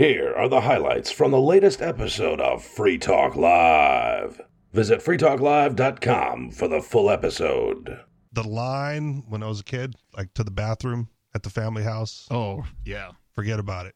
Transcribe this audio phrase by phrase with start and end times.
[0.00, 4.40] Here are the highlights from the latest episode of Free Talk Live.
[4.72, 8.00] Visit freetalklive.com for the full episode.
[8.32, 12.26] The line when I was a kid, like to the bathroom at the family house,
[12.30, 13.94] Oh yeah, forget about it.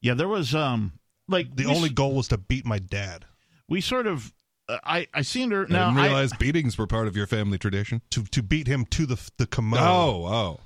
[0.00, 0.14] yeah.
[0.14, 0.92] There was um
[1.26, 3.24] like The we, only goal was to beat my dad.
[3.68, 4.32] we sort of
[4.68, 5.88] uh, I I seen her I now.
[5.88, 8.00] didn't I, realize beatings were part of your family tradition.
[8.10, 9.80] To to beat him to the the commode.
[9.80, 10.60] Oh, oh.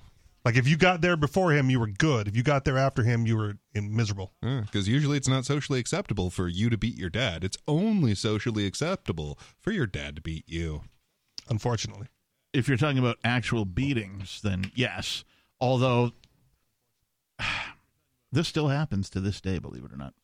[0.46, 2.28] Like if you got there before him, you were good.
[2.28, 4.32] If you got there after him, you were in, miserable.
[4.40, 7.42] Because usually it's not socially acceptable for you to beat your dad.
[7.42, 10.82] It's only socially acceptable for your dad to beat you.
[11.48, 12.06] Unfortunately,
[12.52, 15.24] if you're talking about actual beatings, then yes.
[15.60, 16.12] Although
[18.30, 20.14] this still happens to this day, believe it or not.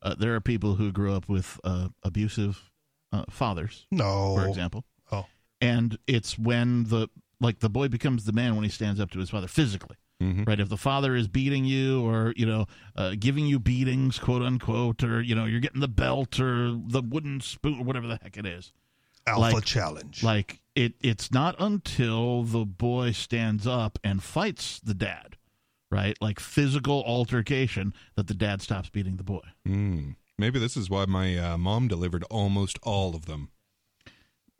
[0.00, 2.70] Uh, there are people who grew up with uh, abusive
[3.12, 4.36] uh, fathers, no.
[4.36, 5.26] for example, Oh,
[5.60, 7.08] and it's when the
[7.40, 9.96] like the boy becomes the man when he stands up to his father physically.
[10.22, 10.46] Mhm.
[10.46, 14.42] Right, if the father is beating you, or you know, uh, giving you beatings, quote
[14.42, 18.18] unquote, or you know, you're getting the belt or the wooden spoon, or whatever the
[18.22, 18.72] heck it is,
[19.26, 20.22] alpha Like- challenge.
[20.22, 25.36] like it it's not until the boy stands up and fights the dad
[25.90, 30.14] right like physical altercation that the dad stops beating the boy Mm.
[30.38, 33.50] Maybe this is why my uh, mom delivered almost all of them.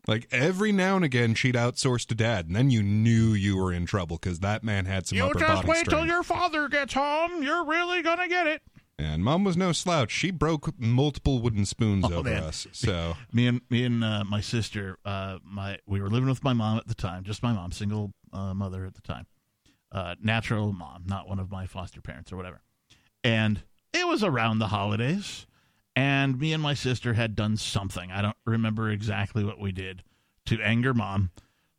[0.07, 3.71] Like every now and again, she'd outsource to dad, and then you knew you were
[3.71, 5.89] in trouble because that man had some You upper just body wait strength.
[5.99, 8.61] Till your father gets home you're really gonna get it
[8.97, 10.11] And mom was no slouch.
[10.11, 12.43] She broke multiple wooden spoons Oh, over man.
[12.43, 12.65] us.
[12.71, 16.53] So me and me and uh, my sister uh my we were living with my
[16.53, 19.27] mom at the time just my mom single uh, mother at the time
[19.91, 22.61] uh natural mom not one of my foster parents or whatever
[23.23, 23.61] and
[23.93, 25.45] it was around the holidays
[25.95, 30.03] and me and my sister had done something i don't remember exactly what we did
[30.45, 31.31] to anger mom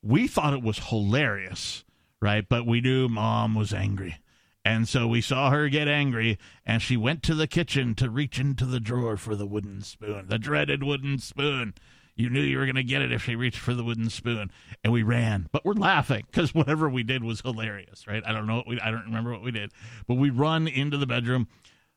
[0.03, 1.85] we thought it was hilarious
[2.21, 4.17] right but we knew mom was angry
[4.65, 8.39] and so we saw her get angry, and she went to the kitchen to reach
[8.39, 11.75] into the drawer for the wooden spoon, the dreaded wooden spoon.
[12.15, 14.53] You knew you were going to get it if she reached for the wooden spoon,
[14.85, 15.49] and we ran.
[15.51, 18.23] But we're laughing because whatever we did was hilarious, right?
[18.25, 19.73] I don't know what we, I don't remember what we did,
[20.07, 21.49] but we run into the bedroom.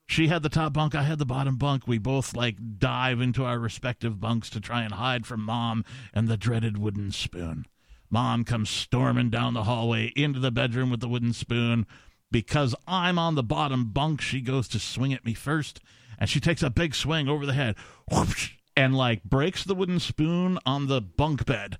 [0.07, 1.87] She had the top bunk, I had the bottom bunk.
[1.87, 5.83] We both like dive into our respective bunks to try and hide from mom
[6.13, 7.65] and the dreaded wooden spoon.
[8.09, 11.85] Mom comes storming down the hallway into the bedroom with the wooden spoon.
[12.31, 15.79] Because I'm on the bottom bunk, she goes to swing at me first,
[16.19, 17.75] and she takes a big swing over the head,
[18.11, 21.77] whoosh, and like breaks the wooden spoon on the bunk bed.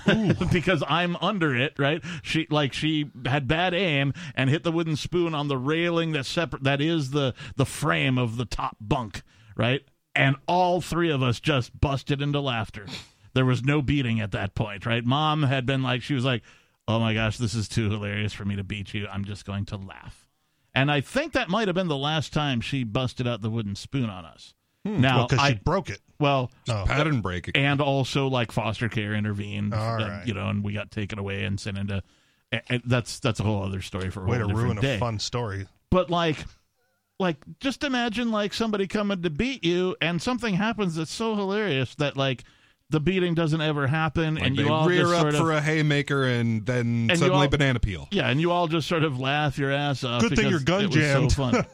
[0.52, 2.02] because I'm under it, right?
[2.22, 6.26] She like she had bad aim and hit the wooden spoon on the railing that
[6.26, 9.22] separate that is the the frame of the top bunk,
[9.56, 9.82] right?
[10.14, 12.86] And all three of us just busted into laughter.
[13.34, 15.04] There was no beating at that point, right?
[15.04, 16.42] Mom had been like she was like,
[16.86, 19.06] "Oh my gosh, this is too hilarious for me to beat you.
[19.08, 20.28] I'm just going to laugh."
[20.74, 23.74] And I think that might have been the last time she busted out the wooden
[23.74, 24.54] spoon on us.
[24.84, 25.00] Hmm.
[25.00, 26.00] Now, because I she broke it.
[26.22, 26.84] Well, Oh.
[26.86, 27.54] pattern breaking.
[27.56, 30.22] and also like foster care intervened, right.
[30.24, 32.02] you know, and we got taken away and sent into.
[32.50, 34.96] And and that's that's a whole other story for a Way to ruin day.
[34.96, 35.66] a fun story.
[35.90, 36.36] But like,
[37.18, 41.94] like just imagine like somebody coming to beat you, and something happens that's so hilarious
[41.96, 42.44] that like
[42.90, 45.52] the beating doesn't ever happen, Like and you all rear just up sort of for
[45.52, 48.06] a haymaker and then you suddenly all- banana peel.
[48.10, 50.20] yeah, and you all just sort of laugh your ass off.
[50.20, 51.32] Good thing your gun So jammed.
[51.32, 51.64] fun.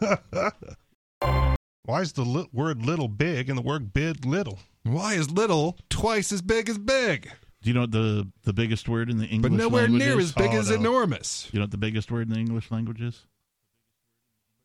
[1.88, 4.58] Why is the li- word little big and the word big little?
[4.82, 7.30] Why is little twice as big as big,
[7.62, 9.58] Do you know what the the biggest word in the English language?
[9.58, 10.24] but nowhere language near is?
[10.26, 10.76] as big Oh, as no.
[10.76, 11.48] enormous?
[11.50, 13.24] You know what the biggest word in the English language is?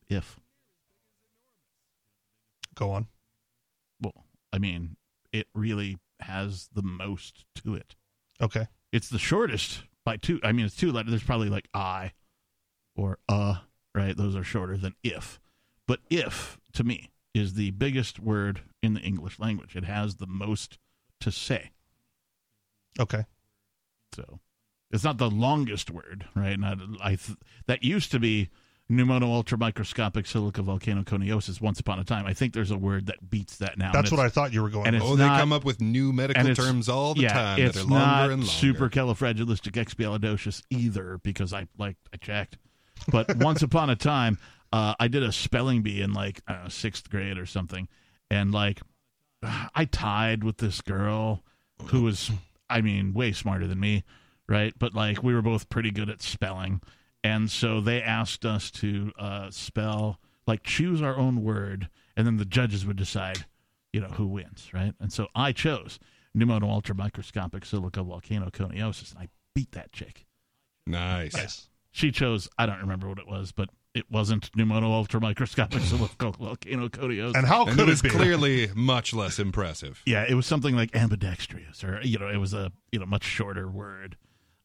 [0.10, 0.38] If.
[2.76, 3.08] Go on.
[4.02, 4.98] Well, I mean,
[5.32, 7.96] it really has the most to it.
[8.42, 8.68] Okay.
[8.92, 10.42] It's the shortest by two.
[10.44, 11.12] I mean, it's two letters.
[11.12, 12.12] There's probably like I
[12.98, 13.60] or uh,
[13.96, 14.18] right?
[14.18, 15.40] Those are shorter than if.
[15.88, 19.76] But if, to me, is the biggest word in the English language.
[19.76, 20.78] It has the most
[21.22, 21.72] to say.
[23.00, 23.26] Okay.
[24.16, 24.40] So
[24.92, 26.60] it's not the longest word, right?
[26.60, 28.50] Not, I th- that used to be
[28.92, 32.28] pneumono ultramicroscopic silica volcanoconiosis once upon a time.
[32.28, 33.92] I think there's a word that beats that now.
[33.94, 35.04] That's what I thought you were going and with.
[35.04, 37.76] it's Oh, they not- come up with new medical terms all the yeah, time it's
[37.76, 38.90] that are longer not and longer.
[38.90, 42.58] supercalifragilisticexpialidocious either because I like I checked.
[43.08, 44.38] But once upon a time,
[44.74, 47.88] uh, I did a spelling bee in like I know, sixth grade or something,
[48.32, 48.82] and like
[49.76, 51.44] I tied with this girl
[51.86, 52.32] who was,
[52.72, 54.04] I mean, way smarter than me,
[54.50, 54.74] right?
[54.78, 56.82] But like we were both pretty good at spelling,
[57.24, 61.88] and so they asked us to uh, spell like choose our own word,
[62.18, 63.46] and then the judges would decide,
[63.94, 64.96] you know, who wins, right?
[65.00, 66.00] And so I chose
[66.36, 70.26] pneumono ultramicroscopic silica volcanoconiosis, and I beat that chick.
[70.88, 71.36] Nice.
[71.36, 71.70] Nice.
[71.92, 77.36] She chose I don't remember what it was, but it wasn't pneumono ultramicroscopic silicovolcanoconiosis.
[77.36, 78.10] And how And could it it be?
[78.10, 80.02] clearly much less impressive.
[80.06, 83.24] yeah, it was something like ambidextrous, or you know, it was a you know much
[83.24, 84.18] shorter word.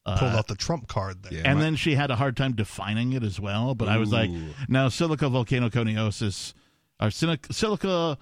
[0.06, 1.34] Pulled out the trump card there.
[1.34, 1.42] Yeah.
[1.44, 3.74] and my- then she had a hard time defining it as well.
[3.74, 4.30] But I was like,
[4.66, 6.54] now silica volcanoconiosis,
[6.98, 8.16] or silica, silica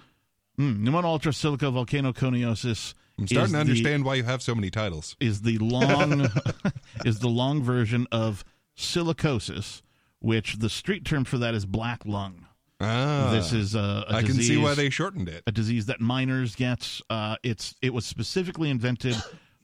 [0.58, 2.94] mm, pneumono ultra silica volcanoconiosis.
[3.18, 5.14] I'm starting is to the- understand why you have so many titles.
[5.20, 6.28] is the long
[7.04, 8.44] is the long version of
[8.76, 9.82] silicosis,
[10.26, 12.46] which the street term for that is black lung.
[12.81, 15.44] Ah, this is a, a I can see why they shortened it.
[15.46, 17.00] a disease that miners get.
[17.08, 19.14] Uh, it's it was specifically invented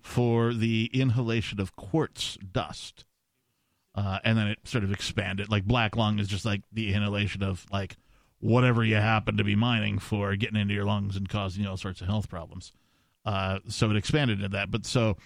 [0.00, 3.04] for the inhalation of quartz dust,
[3.96, 5.50] uh, and then it sort of expanded.
[5.50, 7.96] Like black lung is just like the inhalation of like
[8.38, 11.76] whatever you happen to be mining for getting into your lungs and causing you all
[11.76, 12.72] sorts of health problems.
[13.24, 14.70] Uh, so it expanded into that.
[14.70, 15.16] But so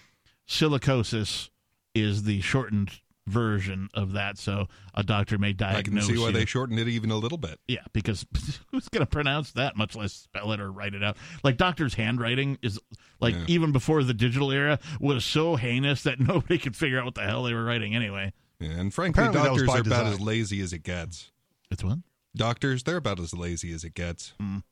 [0.47, 1.51] silicosis
[1.93, 4.37] is the shortened version of that.
[4.37, 5.77] So a doctor may diagnose.
[5.77, 6.33] I diagnose can see why you.
[6.33, 7.59] they shortened it even a little bit.
[7.67, 8.25] Yeah, because
[8.71, 11.17] who's going to pronounce that, much less spell it or write it out?
[11.43, 12.79] Like doctors' handwriting is
[13.19, 13.43] like Yeah.
[13.47, 17.21] even before the digital era was so heinous that nobody could figure out what the
[17.23, 18.33] hell they were writing anyway.
[18.59, 20.13] Yeah, and frankly, Apparently doctors by are about design.
[20.13, 21.31] as lazy as it gets.
[21.69, 21.99] It's what?
[22.35, 24.33] Doctors, they're about as lazy as it gets.
[24.41, 24.63] Mm.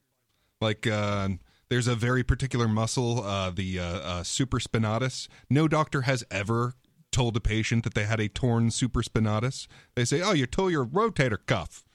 [0.61, 1.29] Like, uh,
[1.69, 5.27] there's a very particular muscle, uh, the uh, uh, supraspinatus.
[5.49, 6.73] No doctor has ever
[7.15, 9.67] told a patient that they had a torn supraspinatus.
[9.95, 11.85] They say, "Oh, you tore your rotator cuff."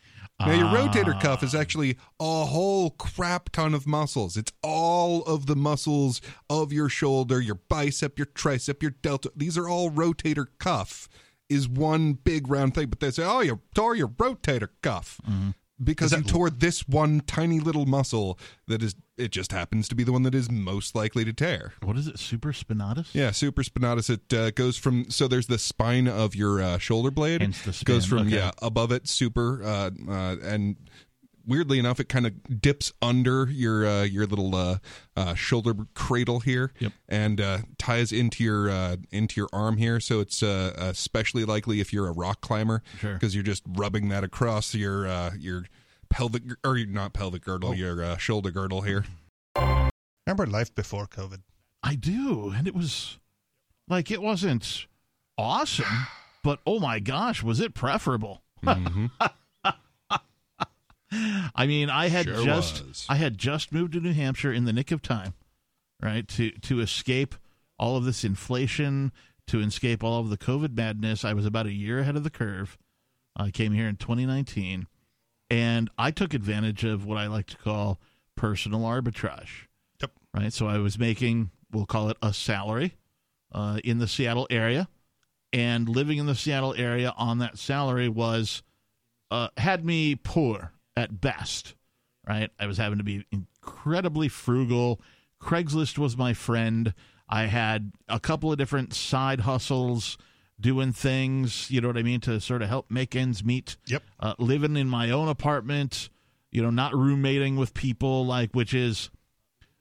[0.40, 1.60] Now, your rotator cuff is ah.
[1.60, 4.38] actually a whole crap ton of muscles.
[4.38, 9.30] It's all of the muscles of your shoulder, your bicep, your tricep, your delta.
[9.36, 11.10] These are all rotator cuff,
[11.50, 12.88] is one big round thing.
[12.88, 15.20] But they say, oh, you tore your rotator cuff.
[15.28, 15.50] Mm-hmm.
[15.82, 20.04] Because you tore this one tiny little muscle that is, it just happens to be
[20.04, 21.72] the one that is most likely to tear.
[21.82, 22.16] What is it?
[22.16, 23.14] Supraspinatus?
[23.14, 24.10] Yeah, supraspinatus.
[24.10, 27.40] It uh, goes from so there's the spine of your uh, shoulder blade.
[27.40, 28.36] Hence the It goes from okay.
[28.36, 30.76] yeah above it, super, uh, uh, and
[31.50, 34.78] weirdly enough, it kind of dips under your uh, your little uh,
[35.16, 36.92] uh, shoulder cradle here, Yep.
[37.08, 40.00] and uh, ties into your uh, into your arm here.
[40.00, 43.14] So it's uh, especially likely if you're a rock climber, Sure.
[43.14, 45.64] because you're just rubbing that across your uh, your
[46.08, 47.52] pelvic or not pelvic Oh.
[47.52, 49.04] girdle, your uh, shoulder girdle here.
[50.26, 51.40] Remember life before COVID?
[51.82, 53.18] I do, and it was
[53.88, 54.86] like it wasn't
[55.36, 56.06] awesome,
[56.44, 58.42] but oh my gosh, was it preferable?
[58.62, 59.06] hmm
[61.12, 63.06] I mean, I had Sure just was.
[63.08, 65.34] I had just moved to New Hampshire in the nick of time,
[66.00, 66.26] right?
[66.28, 67.34] To to escape
[67.78, 69.12] all of this inflation,
[69.48, 71.24] to escape all of the COVID madness.
[71.24, 72.78] I was about a year ahead of the curve.
[73.36, 74.86] I came here in 2019,
[75.50, 78.00] and I took advantage of what I like to call
[78.36, 79.66] personal arbitrage.
[80.00, 80.12] Yep.
[80.34, 80.52] Right.
[80.52, 82.96] So I was making, we'll call it a salary,
[83.52, 84.88] uh, in the Seattle area,
[85.52, 88.62] and living in the Seattle area on that salary was
[89.30, 91.74] uh, had me poor at best.
[92.28, 92.50] Right.
[92.60, 95.00] I was having to be incredibly frugal.
[95.42, 96.94] Craigslist was my friend.
[97.28, 100.18] I had a couple of different side hustles
[100.60, 103.76] doing things, you know what I mean, to sort of help make ends meet.
[103.86, 104.02] Yep.
[104.20, 106.10] Uh, living in my own apartment,
[106.52, 109.10] you know, not roommating with people, like, which is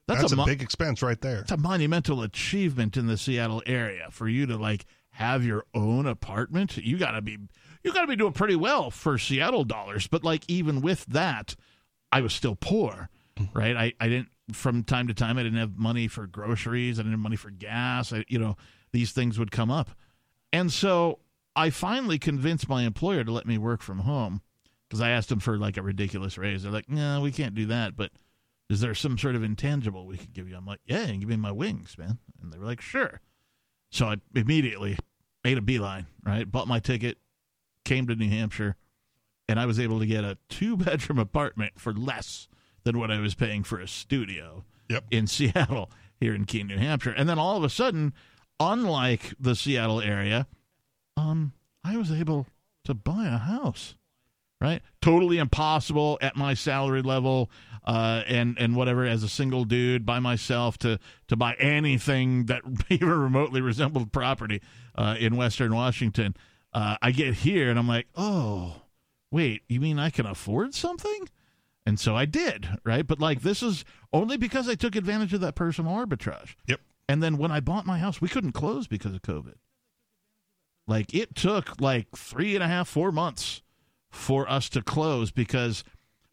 [0.06, 1.40] that's, That's, a, mo- big expense right there.
[1.40, 6.06] it's a monumental achievement in the Seattle area for you to like have your own
[6.06, 6.78] apartment.
[6.78, 7.38] You gotta be
[7.82, 10.06] you gotta be doing pretty well for Seattle dollars.
[10.06, 11.56] But like even with that,
[12.12, 13.08] I was still poor.
[13.38, 13.58] Mm-hmm.
[13.58, 13.76] Right?
[13.76, 17.12] I, I didn't from time to time I didn't have money for groceries, I didn't
[17.12, 18.12] have money for gas.
[18.12, 18.56] I you know,
[18.92, 19.90] these things would come up.
[20.52, 21.20] And so
[21.54, 24.42] I finally convinced my employer to let me work from home
[24.88, 26.62] because I asked them for like a ridiculous raise.
[26.62, 27.96] They're like, no, we can't do that.
[27.96, 28.10] But
[28.68, 30.56] is there some sort of intangible we could give you?
[30.56, 32.18] I'm like, yeah, give me my wings, man.
[32.42, 33.20] And they were like, sure.
[33.90, 34.98] So I immediately
[35.44, 36.50] made a beeline, right?
[36.50, 37.18] Bought my ticket,
[37.90, 38.76] came to New Hampshire,
[39.48, 42.46] and I was able to get a two bedroom apartment for less
[42.84, 45.04] than what I was paying for a studio Yep.
[45.10, 47.10] in Seattle here in Keene, New Hampshire.
[47.10, 48.12] And then all of a sudden,
[48.60, 50.46] unlike the Seattle area,
[51.16, 52.46] um, I was able
[52.84, 53.96] to buy a house.
[54.60, 54.82] Right?
[55.00, 57.50] Totally impossible at my salary level
[57.84, 62.62] uh, and and whatever as a single dude by myself to to buy anything that
[62.90, 64.60] even remotely resembled property
[64.94, 66.36] uh, in Western Washington.
[66.72, 68.82] Uh, I get here and I'm like, oh,
[69.30, 71.28] wait, you mean I can afford something?
[71.86, 73.06] And so I did, right?
[73.06, 76.54] But like this is only because I took advantage of that personal arbitrage.
[76.66, 76.80] Yep.
[77.08, 79.54] And then when I bought my house, we couldn't close because of COVID.
[80.86, 83.62] Like it took like three and a half, four months
[84.10, 85.84] for us to close because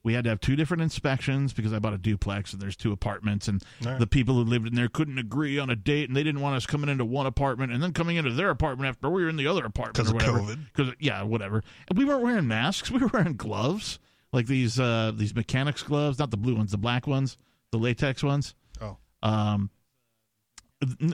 [0.07, 2.93] we had to have two different inspections because I bought a duplex and there's two
[2.93, 3.99] apartments and Right.
[3.99, 6.55] the people who lived in there couldn't agree on a date and they didn't want
[6.55, 9.35] us coming into one apartment and then coming into their apartment after we were in
[9.35, 10.21] the other apartment 'Cause or of.
[10.47, 10.59] COVID.
[10.73, 11.61] Because yeah, whatever.
[11.89, 12.89] And we weren't wearing masks.
[12.97, 13.99] We were wearing gloves
[14.31, 17.37] like these uh these mechanics gloves, not the blue ones, the black ones,
[17.71, 18.55] the latex ones.
[18.81, 19.69] Oh, Um,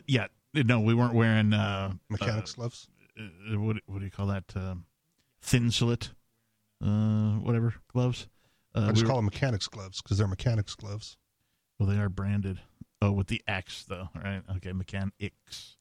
[0.08, 2.88] yeah, no, we weren't wearing uh, mechanics gloves.
[3.20, 4.44] uh, what what do you call that?
[4.56, 4.86] Um,
[5.42, 6.12] thin slit,
[6.84, 8.28] uh, whatever gloves.
[8.76, 11.18] Uh, I we just were- call them mechanics gloves because they're mechanics gloves.
[11.80, 12.60] well, they are branded.
[13.02, 14.42] Oh, with the X though, right?
[14.58, 15.78] Okay, mechanics.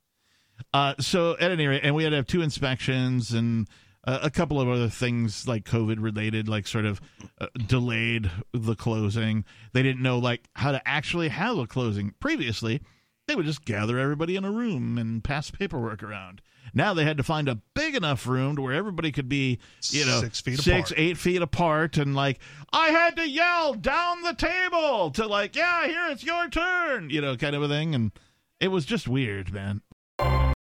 [0.74, 3.68] Uh, so at any rate, and we had to have two inspections and
[4.04, 7.00] uh, a couple of other things like COVID related, like sort of
[7.40, 9.44] uh, delayed the closing.
[9.72, 12.12] They didn't know like how to actually have a closing.
[12.20, 12.80] Previously,
[13.28, 16.42] they would just gather everybody in a room and pass paperwork around.
[16.74, 19.58] Now they had to find a big enough room to where everybody could be,
[19.90, 21.00] you know, Six feet six, apart.
[21.00, 22.38] eight feet apart, and like
[22.72, 27.20] I had to yell down the table to like, yeah, here it's your turn, you
[27.20, 28.12] know, kind of a thing, and
[28.60, 29.82] it was just weird, man.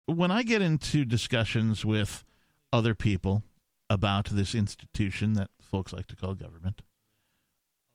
[0.06, 2.24] When I get into discussions with
[2.72, 3.42] other people
[3.88, 6.82] about this institution that folks like to call government,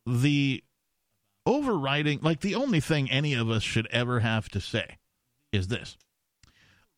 [0.05, 0.63] the
[1.45, 4.97] overriding, like the only thing any of us should ever have to say
[5.51, 5.97] is this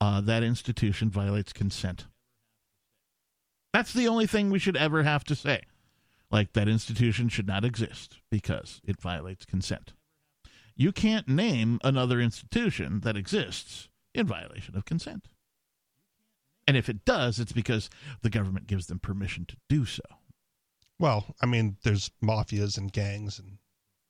[0.02, 2.06] uh, that institution violates consent.
[3.74, 5.62] That's the only thing we should ever have to say.
[6.30, 9.94] Like that institution should not exist because it violates consent.
[10.76, 15.28] You can't name another institution that exists in violation of consent.
[16.68, 17.90] And if it does, it's because
[18.22, 20.04] the government gives them permission to do so.
[21.00, 23.58] Well, I mean, there's mafias and gangs and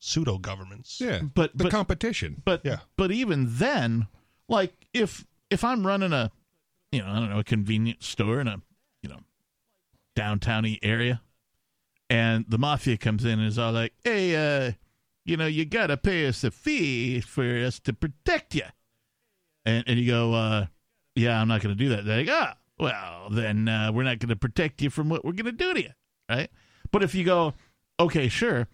[0.05, 0.99] pseudo governments.
[0.99, 2.41] Yeah, But- the but- competition.
[2.43, 2.79] But Yeah.
[2.97, 4.07] but even then,
[4.49, 6.31] like if if I'm running a
[6.91, 8.61] you know, I don't know, a convenience store in a
[9.01, 9.21] you know
[10.15, 11.21] downtowny area
[12.09, 14.35] and the mafia comes in and is all like, Hey,
[14.67, 14.73] uh,
[15.25, 18.65] you know, you gotta pay us a fee for us to protect you.
[19.65, 20.65] And and you go, uh,
[21.15, 22.03] yeah, I'm not gonna do that.
[22.05, 25.51] They're like, ah, well, then uh, we're not gonna protect you from what we're gonna
[25.53, 25.91] do to you.
[26.29, 26.49] Right?
[26.91, 27.53] But if you go,
[27.99, 28.67] okay, sure,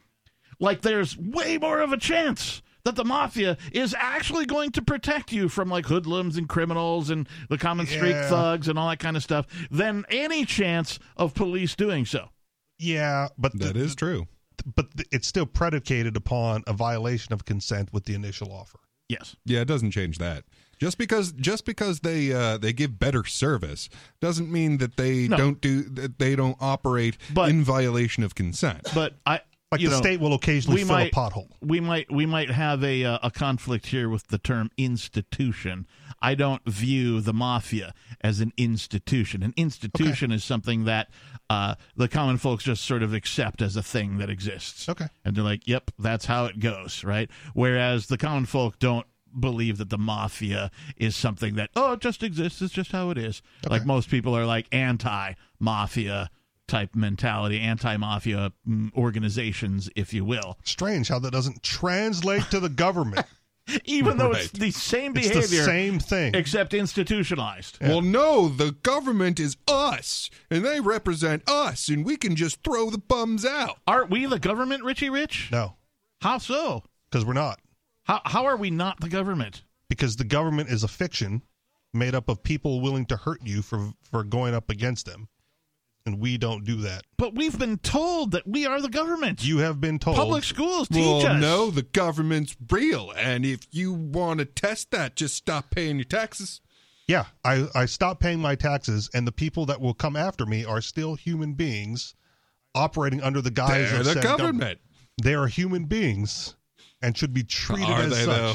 [0.59, 5.31] like there's way more of a chance that the mafia is actually going to protect
[5.31, 8.29] you from like hoodlums and criminals and the common street Yeah.
[8.29, 12.29] thugs and all that kind of stuff than any chance of police doing so.
[12.77, 14.27] Yeah, but That the- is true.
[14.75, 18.79] but th- it's still predicated upon a violation of consent with the initial offer.
[19.09, 19.35] Yes.
[19.43, 20.43] Yeah, it doesn't change that.
[20.79, 23.89] Just because just because they uh, they give better service
[24.21, 25.35] doesn't mean that they No.
[25.35, 28.87] don't do that they don't operate But- in violation of consent.
[28.93, 31.47] But I Like the know, state will occasionally we fill might- a pothole.
[31.61, 35.85] we might we might have a uh, a conflict here with the term institution.
[36.21, 39.43] I don't view the mafia as an institution.
[39.43, 41.09] An institution is something that
[41.51, 44.89] uh, the common folks just sort of accept as a thing that exists.
[44.89, 45.05] Okay.
[45.23, 47.29] and they're like, "Yep, that's how it goes," right?
[47.53, 49.05] Whereas the common folk don't
[49.39, 53.17] believe that the mafia is something that oh it just exists it's just how it
[53.19, 56.31] is like most people are like anti-mafia
[56.69, 60.57] type mentality anti-mafia mm, organizations if you will.
[60.63, 63.25] Strange how that doesn't translate to the government.
[63.85, 66.33] even though it's the same it's behavior the same thing.
[66.35, 67.77] except institutionalized.
[67.81, 72.89] Well, no, the government is us, and they represent us, and we can just throw
[72.89, 73.79] the bums out.
[73.87, 75.49] aren't we the government richie rich?
[75.51, 75.75] No,
[76.21, 76.83] how so?
[77.09, 77.59] Because we're not.
[78.03, 79.63] how, how are we not the government?
[79.89, 81.43] Because the government is a fiction
[81.93, 85.27] made up of people willing to hurt you for for going up against them,
[86.05, 87.03] and we don't do that.
[87.17, 90.15] but we've been told that we are the government You have been told.
[90.15, 94.91] public schools teach Well, us no, the government's real, and if you want to test
[94.91, 96.61] that, just stop paying your taxes.
[97.07, 100.63] Yeah, I, I stopped paying my taxes, and the people that will come after me
[100.63, 102.13] are still human beings
[102.75, 104.79] operating under the guise They're of the said government.
[105.21, 106.55] They are human beings
[107.01, 108.37] and should be treated Are as they such.
[108.37, 108.53] though?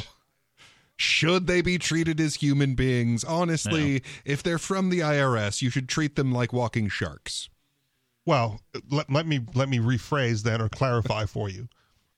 [0.96, 3.24] Should they be treated as human beings?
[3.24, 7.48] Honestly, if they're from the IRS, you should treat them like walking sharks.
[8.26, 8.60] Well,
[8.90, 11.68] let, let me let me rephrase that or clarify for you.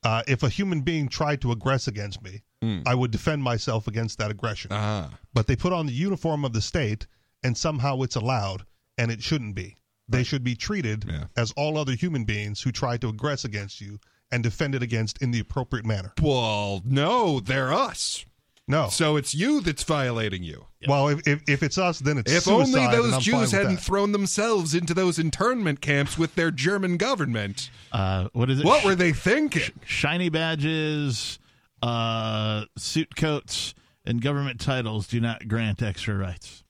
[0.05, 2.43] Uh, if a human being tried to aggress against me,
[2.85, 4.73] I would defend myself against that aggression.
[4.73, 7.07] Ah, but they put on the uniform of the state,
[7.45, 8.67] and somehow it's allowed,
[8.99, 9.77] and it shouldn't be.
[10.09, 11.25] They should be treated Yeah.
[11.37, 14.01] as all other human beings who try to aggress against you
[14.33, 16.13] and defended against in the appropriate manner.
[16.21, 18.25] well, no, they're us.
[18.69, 18.89] No.
[18.89, 20.67] So it's you that's violating you.
[20.89, 23.81] well, if, if, if it's us, then it's If suicide, only those Jews hadn't that.
[23.81, 27.71] thrown themselves into those internment camps with their German government.
[27.93, 29.71] uh, what is it What were they thinking?
[29.85, 31.39] shiny badges,
[31.81, 33.73] uh, suit coats,
[34.05, 36.65] and government titles do not grant extra rights.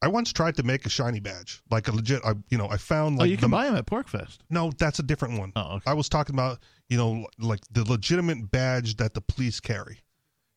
[0.00, 2.22] I once tried to make a shiny badge, like a legit.
[2.24, 4.38] I you know I found oh, like you can the, buy them at PorcFest.
[4.50, 5.52] no, that's a different one.
[5.54, 5.88] Oh, okay.
[5.88, 6.58] I was talking about
[6.88, 10.00] you know like the legitimate badge that the police carry.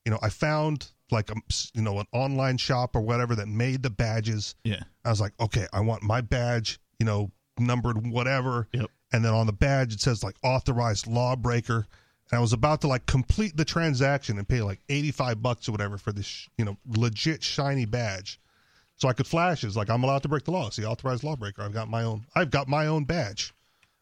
[0.06, 3.48] You know, I found like um, a you know an online shop or whatever that
[3.48, 4.56] made the badges.
[4.64, 4.84] Yeah.
[5.04, 8.68] I was like, okay, I want my badge, you know, numbered whatever.
[8.74, 8.90] Yep.
[9.12, 11.88] And then on the badge it says like authorized lawbreaker.
[12.32, 15.70] And I was about to like complete the transaction and pay like eighty five bucks
[15.70, 18.40] or whatever for this, you know, legit shiny badge.
[18.98, 20.70] So I could flash is like I'm allowed to break the law.
[20.70, 21.62] See, authorized lawbreaker.
[21.62, 22.26] I've got my own.
[22.36, 23.54] I've got my own badge.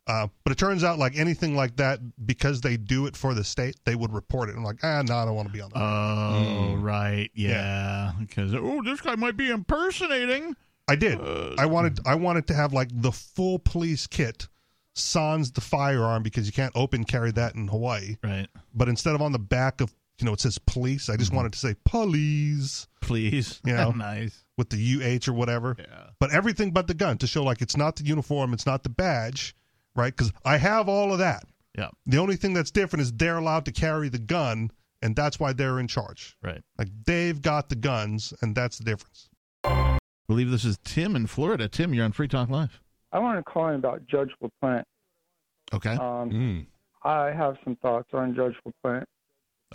[0.06, 3.44] Uh, but it turns out like anything like that, because they do it for the
[3.44, 4.56] state, they would report it.
[4.56, 5.80] I'm like, ah, no, I don't want to be on the.
[5.80, 7.30] Oh, right.
[7.34, 8.12] Yeah.
[8.20, 10.56] Because, oh, this guy might be impersonating.
[10.88, 11.20] I did.
[11.58, 12.00] I wanted.
[12.06, 14.50] I wanted to have like the full police kit,
[14.96, 18.18] sans the firearm because you can't open carry that in Hawaii.
[18.22, 18.48] Right.
[18.74, 21.54] But instead of on the back of you know it says police, I just wanted
[21.54, 23.62] to say police Please.
[23.66, 23.92] Yeah.
[23.96, 24.44] nice.
[24.58, 25.76] with the UH or whatever.
[25.78, 26.10] Yeah.
[26.20, 28.90] But everything but the gun to show like it's not the uniform, it's not the
[28.90, 29.56] badge,
[29.96, 30.16] right?
[30.16, 31.46] Because I have all of that.
[31.78, 31.90] Yeah.
[32.06, 34.72] The only thing that's different is they're allowed to carry the gun,
[35.02, 36.38] and that's why they're in charge.
[36.42, 36.62] Right.
[36.78, 39.30] Like they've got the guns, and that's the difference.
[39.64, 39.98] I
[40.28, 41.68] believe this is Tim in Florida.
[41.68, 42.80] Tim, you're on Free Talk Live.
[43.12, 44.84] I want to call in about Judge LaPlante.
[45.74, 45.92] Okay.
[45.92, 46.66] Um, Mm.
[47.04, 49.04] I have some thoughts on Judge LaPlante,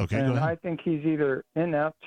[0.01, 0.49] Okay, go and ahead.
[0.49, 2.03] I think he's either inept.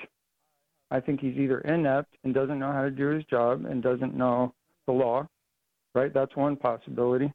[0.90, 4.14] I think he's either inept and doesn't know how to do his job and doesn't
[4.16, 4.52] know
[4.86, 5.26] the law,
[5.94, 6.12] right?
[6.12, 7.32] That's one possibility.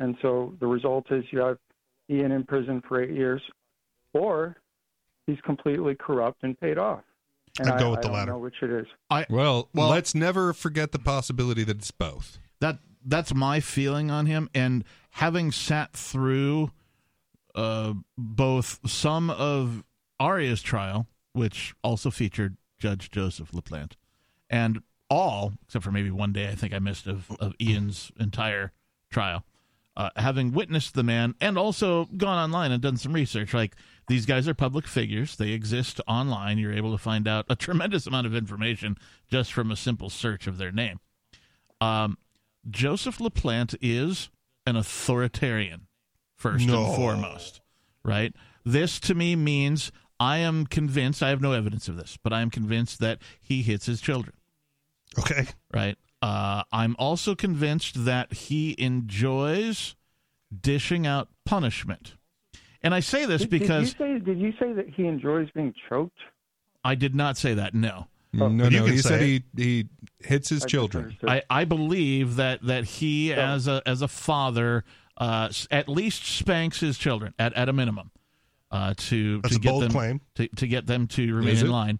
[0.00, 1.58] And so the result is you have
[2.10, 3.40] Ian in prison for eight years,
[4.12, 4.56] or
[5.26, 7.02] he's completely corrupt and paid off.
[7.58, 8.32] And I'd I, go with I the don't latter.
[8.32, 8.86] know which it is.
[9.30, 12.38] Well, Well- let's never forget the possibility that it's both.
[12.60, 16.70] that that's my feeling on him and having sat through
[17.54, 19.84] uh, both some of
[20.18, 23.92] Aria's trial which also featured Judge Joseph LaPlante
[24.48, 28.72] and all except for maybe one day I think I missed of, of Ian's entire
[29.10, 29.44] trial
[29.96, 33.76] uh, having witnessed the man and also gone online and done some research like
[34.08, 38.06] these guys are public figures they exist online you're able to find out a tremendous
[38.06, 38.96] amount of information
[39.30, 40.98] just from a simple search of their name
[41.80, 42.18] um,
[42.70, 44.30] Joseph LaPlante is
[44.66, 45.86] an authoritarian,
[46.36, 46.86] first No.
[46.86, 47.60] and foremost,
[48.02, 48.32] right?
[48.64, 52.40] This to me means I am convinced, I have no evidence of this, but I
[52.40, 54.34] am convinced that he hits his children,
[55.18, 55.46] Okay.
[55.74, 55.98] right?
[56.24, 59.94] Uh, I'm also convinced that he enjoys
[60.58, 62.14] dishing out punishment.
[62.82, 65.50] And I say this Did, because did you say did you say that he enjoys
[65.50, 66.16] being choked?
[66.82, 68.06] I did not say that, no.
[68.40, 69.42] Oh, no, no, he said it.
[69.56, 69.88] he he
[70.20, 71.16] hits his I children.
[71.26, 74.84] I, I believe that that he So- as a as a father
[75.18, 78.10] uh, at least spanks his children at, at a minimum
[78.70, 80.20] uh, to That's to a get bold them claim.
[80.36, 81.70] to, to get them to remain Is in it?
[81.70, 81.98] line.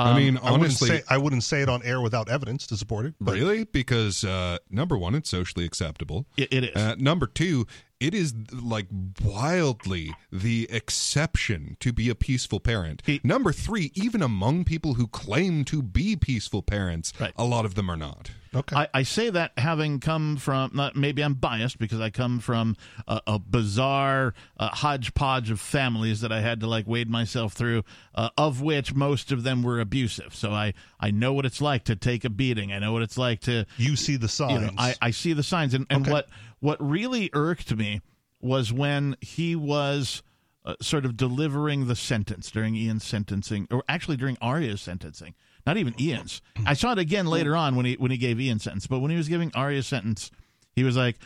[0.00, 2.66] I Um, mean, I wouldn't honestly, say I wouldn't say it on air without evidence
[2.68, 3.14] to support it.
[3.20, 6.26] But really, because uh, number one, it's socially acceptable.
[6.36, 6.76] it, it is.
[6.76, 7.66] Uh, number two,
[8.00, 8.86] it is like
[9.24, 13.02] wildly the exception to be a peaceful parent.
[13.04, 17.32] He- number three, even among people who claim to be peaceful parents, Right.
[17.36, 18.30] a lot of them are not.
[18.54, 18.76] okay.
[18.76, 22.76] I, I say that having come from not maybe I'm biased because I come from
[23.06, 27.84] a, a bizarre uh, hodgepodge of families that I had to like wade myself through,
[28.14, 30.34] uh, of which most of them were abusive.
[30.34, 32.72] So I I know what it's like to take a beating.
[32.72, 34.52] I know what it's like to you see the signs.
[34.52, 36.10] you know, I, I see the signs, and, and Okay.
[36.12, 36.28] what
[36.60, 38.00] what really irked me
[38.40, 40.22] was when he was
[40.64, 45.34] uh, sort of delivering the sentence during Ian's sentencing, or actually during Aria's sentencing.
[45.66, 46.40] Not even Ian's.
[46.64, 49.10] I saw it again later on when he when he gave Ian's sentence, but when
[49.10, 50.30] he was giving Aria's sentence,
[50.74, 51.16] he was like,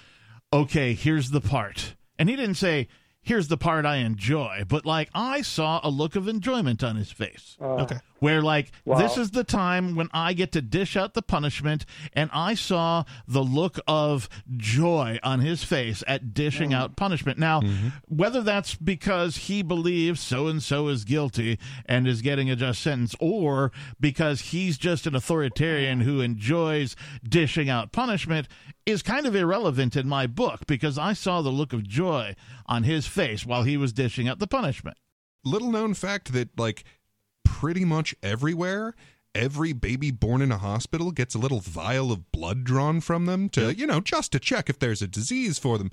[0.52, 2.88] "Okay, here's the part," and he didn't say.
[3.24, 7.12] Here's the part I enjoy, but like I saw a look of enjoyment on his
[7.12, 7.98] face Uh, okay.
[8.22, 8.98] Where like Wow.
[8.98, 13.02] this is the time when I get to dish out the punishment and I saw
[13.26, 16.76] the look of joy on his face at dishing hmm.
[16.76, 17.36] out punishment.
[17.36, 17.88] Now, mm-hmm.
[18.06, 22.80] whether that's because he believes so and so is guilty and is getting a just
[22.80, 26.94] sentence or because he's just an authoritarian who enjoys
[27.28, 28.46] dishing out punishment
[28.86, 32.84] is kind of irrelevant in my book because I saw the look of joy on
[32.84, 34.96] his face while he was dishing out the punishment.
[35.44, 36.84] Little known fact that like
[37.62, 38.92] pretty much everywhere
[39.36, 43.48] every baby born in a hospital gets a little vial of blood drawn from them
[43.48, 45.88] to you know just to check if there's a disease for them.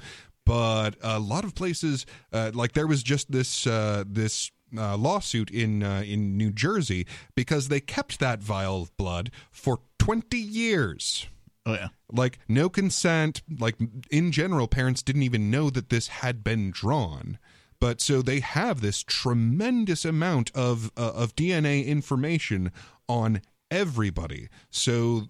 [0.47, 5.51] But a lot of places uh, like there was just this uh, this uh, lawsuit
[5.51, 7.05] in uh, in New Jersey
[7.35, 11.27] because they kept that vial of blood for 20 years.
[11.67, 11.89] Oh yeah.
[12.11, 13.75] like no consent like
[14.09, 17.37] in general parents didn't even know that this had been drawn
[17.79, 22.71] but so they have this tremendous amount of uh, of DNA information
[23.07, 25.23] on everybody so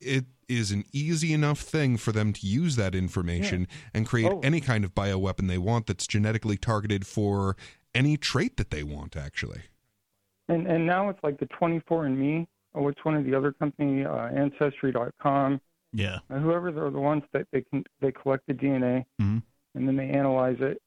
[0.00, 4.40] it is an easy enough thing for them to use that information and create Oh.
[4.42, 7.56] any kind of bioweapon they want that's genetically targeted for
[7.94, 9.62] any trait that they want actually
[10.48, 13.50] And and now it's like the 24 and me or what's one of the other
[13.52, 15.60] company, uh, Ancestry.com,
[15.92, 16.18] Yeah.
[16.30, 19.42] uh, whoever they're the ones that they can they collect the DNA Mhm.
[19.74, 20.80] and then they analyze it.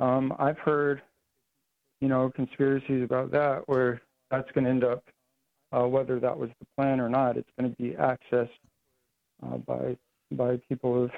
[0.00, 1.02] Um, I've heard,
[2.00, 5.04] you know, conspiracies about that where that's going to end up,
[5.72, 8.50] uh, whether that was the plan or not, it's going to be accessed
[9.42, 9.96] uh, by
[10.32, 11.10] by people of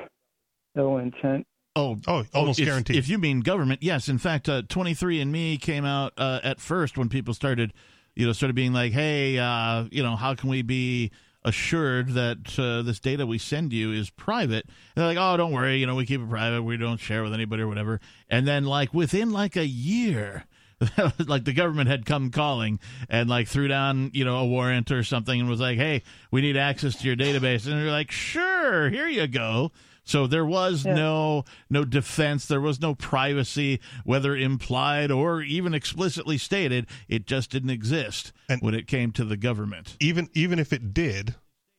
[0.76, 1.46] ill intent.
[1.74, 2.96] Oh, Oh, almost if, guaranteed.
[2.96, 4.08] If you mean government, yes.
[4.08, 7.72] In fact, uh, 23andMe came out uh, at first when people started,
[8.16, 11.12] you know, started being like, hey, uh, you know, how can we be
[11.44, 14.64] assured that uh, this data we send you is private?
[14.66, 16.62] And they're like, oh, don't worry, you know, we keep it private.
[16.62, 18.00] We don't share with anybody or whatever.
[18.28, 20.44] And then, like, within like a year,
[21.26, 25.02] like the government had come calling and like threw down you know a warrant or
[25.02, 28.88] something and was like hey we need access to your database and they're like sure
[28.88, 29.72] here you go
[30.08, 30.94] so there was Yeah.
[30.94, 37.50] no no defense there was no privacy whether implied or even explicitly stated it just
[37.50, 41.34] didn't exist And- when it came to the government even even if it did,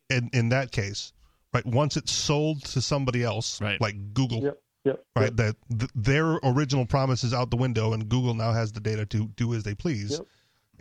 [0.10, 1.12] in in that case,
[1.54, 1.66] right?
[1.66, 3.80] Once it's sold to somebody else, Right.
[3.82, 5.06] like Google, Yep, yep.
[5.16, 5.24] right?
[5.26, 5.36] yep.
[5.36, 9.06] That th- their original promise is out the window, and Google now has the data
[9.08, 10.12] to do as they please.
[10.12, 10.22] Yep.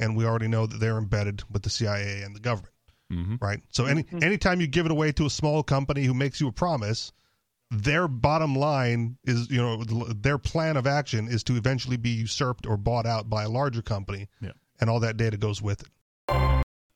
[0.01, 2.73] And we already know that they're embedded with the CIA and the government,
[3.13, 3.37] mm-hmm.
[3.41, 3.61] right?
[3.71, 4.23] So any Mm-hmm.
[4.23, 7.13] anytime you give it away to a small company who makes you a promise,
[7.71, 12.67] their bottom line is, you know, their plan of action is to eventually be usurped
[12.67, 14.53] or bought out by a larger company, Yeah.
[14.81, 15.89] and all that data goes with it.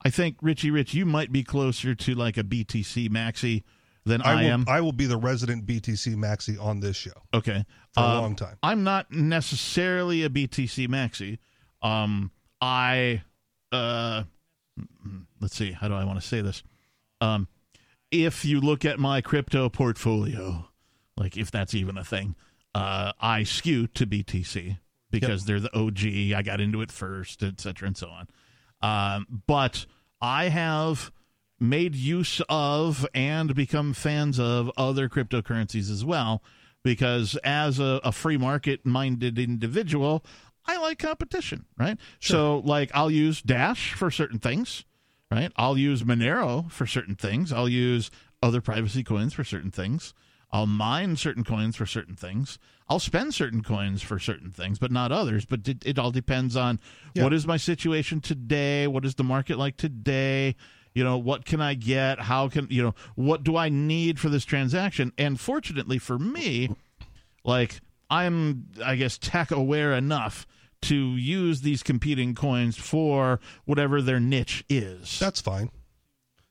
[0.04, 3.62] i think richie rich you might be closer to like a btc maxi
[4.04, 7.12] than i, I, will, am I will be the resident BTC Maxi on this show
[7.32, 8.56] okay for a Um, long time.
[8.62, 11.38] I'm not necessarily a BTC maxi.
[11.82, 13.22] Um, I,
[13.70, 14.24] uh,
[15.40, 16.64] let's see, how do I want to say this?
[17.20, 17.46] Um,
[18.12, 20.68] if you look at my crypto portfolio,
[21.16, 22.36] like if that's even a thing,
[22.74, 24.78] uh, I skew to BTC
[25.10, 26.36] because they're the OG.
[26.36, 28.28] I got into it first, et cetera, and so on.
[28.82, 29.86] Um, but
[30.20, 31.10] I have
[31.58, 36.42] made use of and become fans of other cryptocurrencies as well
[36.82, 40.24] because as a, a free market minded individual
[40.66, 44.84] i like competition right so like i'll use dash for certain things
[45.32, 45.52] right?
[45.56, 47.52] I'll use monero for certain things.
[47.52, 48.10] I'll use
[48.42, 50.14] other privacy coins for certain things.
[50.50, 52.58] I'll mine certain coins for certain things.
[52.88, 55.46] I'll spend certain coins for certain things but not others.
[55.46, 56.78] But it, it all depends on
[57.14, 57.24] Yeah.
[57.24, 58.86] what is my situation today?
[58.86, 60.56] What is the market like today?
[60.94, 62.20] You know what can i get?
[62.20, 65.10] How can you know what do i need for this transaction?
[65.16, 66.68] And fortunately for me
[67.44, 70.46] like i'm i guess tech aware enough
[70.82, 75.70] to use these competing coins for whatever their niche is That's fine.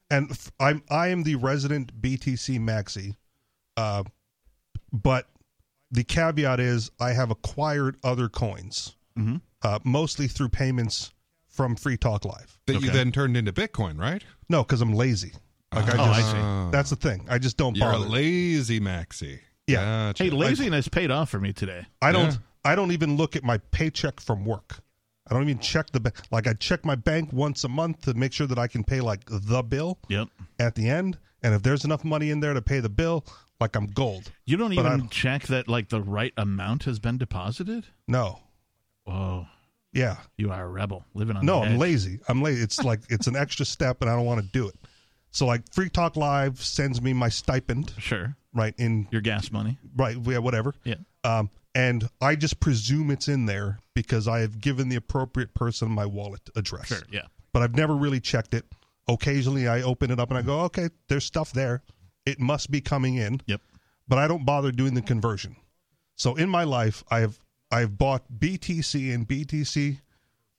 [0.10, 3.16] And f- I'm I am the resident BTC Maxi,
[3.78, 4.04] uh,
[4.92, 5.30] but
[5.92, 9.42] the caveat is I have acquired other coins, Mhm.
[9.62, 11.12] uh, mostly through payments
[11.48, 12.58] from Free Talk Live.
[12.66, 15.34] that you then turned into bitcoin right No, because I'm lazy.
[15.74, 16.72] Like I Oh, I just see.
[16.72, 17.26] that's the thing.
[17.30, 18.10] I just don't you're a bother.
[18.10, 20.08] lazy maxi Yeah.
[20.10, 20.24] Gotcha.
[20.26, 22.32] hey laziness paid off for me today I don't.
[22.32, 22.38] Yeah.
[22.64, 24.80] I don't even look at my paycheck from work.
[25.30, 26.48] I don't even check the ba- like.
[26.48, 29.22] I check my bank once a month to make sure that I can pay like
[29.30, 30.28] the bill yep
[30.60, 31.18] at the end.
[31.44, 33.26] And if there's enough money in there to pay the bill,
[33.60, 34.32] like I'm gold.
[34.46, 38.40] you don't But even check that like the right amount has been deposited No.
[39.06, 39.48] whoa
[39.94, 40.18] Yeah.
[40.38, 41.80] you are a rebel living on No, I'm edge.
[41.80, 42.20] lazy.
[42.28, 42.62] I'm lazy.
[42.64, 44.76] It's like it's an extra step, and I don't want to do it.
[45.32, 49.78] So like Free Talk Live sends me my stipend, sure right in your gas money
[49.96, 50.76] right yeah whatever.
[50.84, 55.54] yeah Um, and I just presume it's in there because I have given the appropriate
[55.54, 56.88] person my wallet address.
[56.88, 58.66] sure yeah But I've never really checked it.
[59.08, 61.82] Occasionally, I open it up and I go, okay, there's stuff there.
[62.26, 63.42] It must be coming in.
[63.46, 63.62] yep
[64.08, 65.56] but I don't bother doing the conversion.
[66.16, 67.40] So in my life, I have
[67.72, 70.02] I've bought BTC and BTC,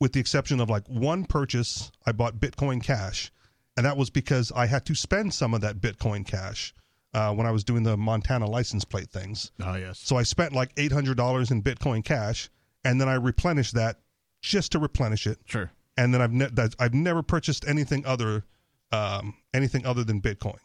[0.01, 1.93] with the exception of like one purchase.
[2.07, 3.31] I bought Bitcoin Cash,
[3.77, 6.75] and that was because I had to spend some of that Bitcoin Cash
[7.15, 9.53] uh, when I was doing the Montana license plate things.
[9.63, 12.51] oh yes So I spent like eight hundred dollars in Bitcoin Cash,
[12.85, 14.01] and then I replenished that
[14.41, 15.39] just to replenish it.
[15.45, 18.45] sure And then I've ne- that, I've never purchased anything other
[18.93, 20.59] um, anything other than Bitcoin.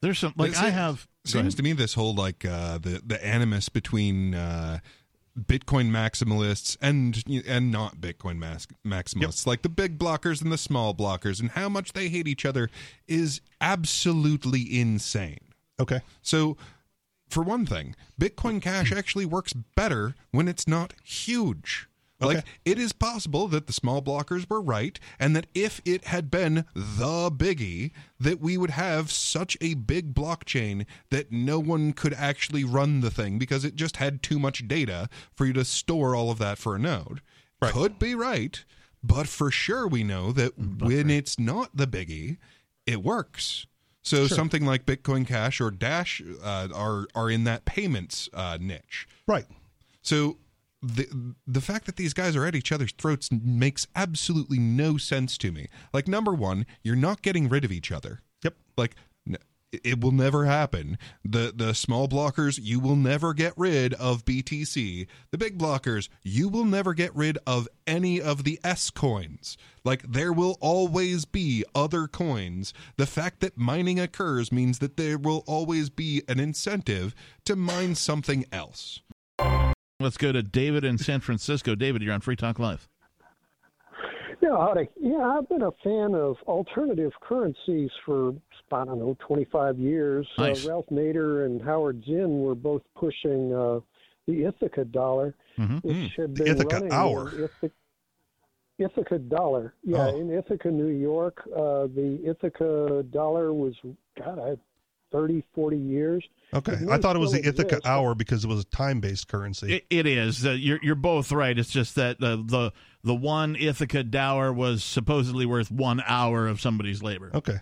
[0.00, 3.24] there's some like It i have seems to me this whole like uh, the the
[3.24, 4.78] animus between uh,
[5.38, 10.94] Bitcoin maximalists and and not Bitcoin mas- maximalists, like the big blockers and the small
[10.94, 12.70] blockers, and how much they hate each other
[13.06, 15.40] is absolutely insane.
[15.80, 16.00] Okay.
[16.22, 16.56] So,
[17.28, 18.98] for one thing, Bitcoin Cash hmm.
[18.98, 21.88] actually works better when it's not huge.
[22.18, 22.46] Like Okay.
[22.64, 26.64] it is possible that the small blockers were right, and that if it had been
[26.74, 32.64] the biggie, that we would have such a big blockchain that no one could actually
[32.64, 36.30] run the thing because it just had too much data for you to store all
[36.30, 37.20] of that for a node.
[37.60, 37.72] Right.
[37.72, 38.64] Could be right,
[39.02, 42.38] but for sure we know that when it's not the biggie,
[42.86, 43.66] it works.
[44.06, 44.36] So Sure.
[44.36, 49.08] something like Bitcoin Cash or Dash uh, are are in that payments uh, niche.
[49.26, 49.46] Right.
[50.02, 50.38] So
[50.80, 55.36] the the fact that these guys are at each other's throats makes absolutely no sense
[55.38, 55.66] to me.
[55.92, 58.22] Like number one, you're not getting rid of each other.
[58.44, 58.54] Yep.
[58.76, 58.94] Like
[59.84, 60.98] it will never happen.
[61.24, 65.06] The the small blockers, you will never get rid of BTC.
[65.30, 69.56] The big blockers, you will never get rid of any of the S coins.
[69.84, 72.74] Like there will always be other coins.
[72.96, 77.94] The fact that mining occurs means that there will always be an incentive to mine
[77.94, 79.00] something else.
[79.98, 81.74] Let's go to David in San Francisco.
[81.74, 82.88] David, you're on Free Talk Live.
[84.46, 84.88] Yeah, howdy.
[85.00, 88.34] Yeah, I've been a fan of alternative currencies for
[88.72, 90.26] I don't know 25 years.
[90.38, 90.64] Nice.
[90.66, 93.80] Uh, Ralph Nader and Howard Zinn were both pushing uh,
[94.26, 95.82] the Ithaca dollar, Mhm.
[95.84, 97.28] which had The been Ithaca running hour.
[97.30, 97.74] in Ithaca,
[98.78, 99.74] Ithaca dollar.
[99.82, 100.18] Yeah, Oh.
[100.20, 103.74] in Ithaca, New York, uh, the Ithaca dollar was
[104.18, 104.60] God, I had
[105.12, 106.24] 30, 40 years.
[106.54, 106.76] Okay.
[106.90, 107.86] I thought it was the still Ithaca exists.
[107.86, 109.76] hour because it was a time based currency.
[109.76, 110.44] It, it is.
[110.46, 111.56] Uh, you're you're both right.
[111.58, 112.72] It's just that the the
[113.06, 117.30] the one Ithaca dower was supposedly worth one hour of somebody's labor.
[117.34, 117.58] okay.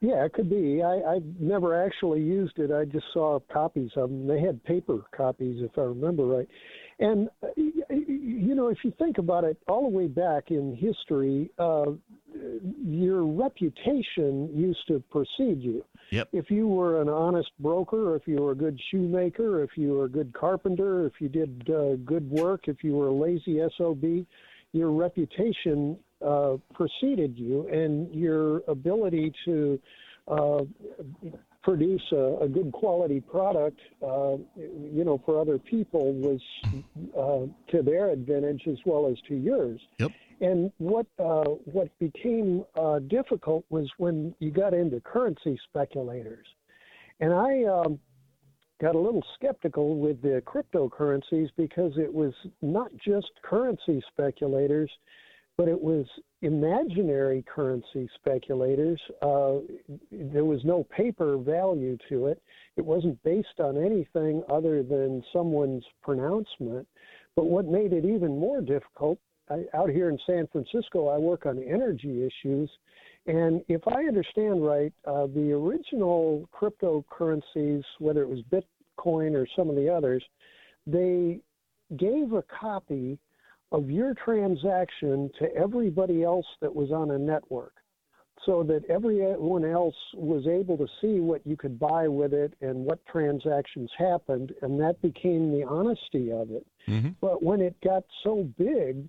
[0.00, 0.82] Yeah, it could be.
[0.82, 2.70] I, I never actually used it.
[2.70, 4.26] I just saw copies of them.
[4.26, 6.48] They had paper copies, if I remember right.
[6.98, 10.50] And, uh, y- y- you know, if you think about it, all the way back
[10.50, 11.92] in history, uh,
[12.84, 15.82] your reputation used to precede you.
[16.14, 16.28] Yep.
[16.32, 19.94] If you were an honest broker, or if you were a good shoemaker, if you
[19.94, 23.60] were a good carpenter, if you did uh, good work, if you were a lazy
[23.76, 24.24] SOB,
[24.70, 29.80] your reputation uh, preceded you, and your ability to
[30.28, 30.60] uh,
[31.64, 36.40] produce a, a good quality product, uh, you know, for other people was
[37.18, 39.80] uh, to their advantage as well as to yours.
[39.98, 40.12] Yep.
[40.40, 46.46] And what uh, what became uh, difficult was when you got into currency speculators,
[47.20, 47.98] and I um,
[48.80, 54.90] got a little skeptical with the cryptocurrencies because it was not just currency speculators,
[55.56, 56.06] but it was
[56.42, 59.00] imaginary currency speculators.
[59.22, 59.58] Uh,
[60.10, 62.42] there was no paper value to it.
[62.76, 66.86] It wasn't based on anything other than someone's pronouncement.
[67.36, 69.18] But what made it even more difficult,
[69.50, 72.70] I, out here in San Francisco, I work on energy issues.
[73.26, 79.68] And if I understand right, uh, the original cryptocurrencies, whether it was Bitcoin or some
[79.70, 80.22] of the others,
[80.86, 81.40] they
[81.96, 83.18] gave a copy
[83.72, 87.74] of your transaction to everybody else that was on a network
[88.44, 92.84] so that everyone else was able to see what you could buy with it and
[92.84, 96.66] what transactions happened, and that became the honesty of it.
[96.86, 97.14] Mhm.
[97.20, 99.08] But when it got so big,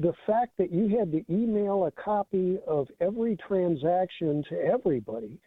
[0.00, 5.38] the fact that you had to email a copy of every transaction to everybody,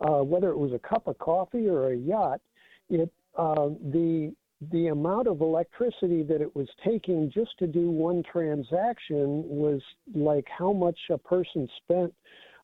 [0.00, 2.40] uh, whether it was a cup of coffee or a yacht,
[2.88, 4.34] it uh, the
[4.72, 9.80] the amount of electricity that it was taking just to do one transaction was
[10.14, 12.12] like how much a person spent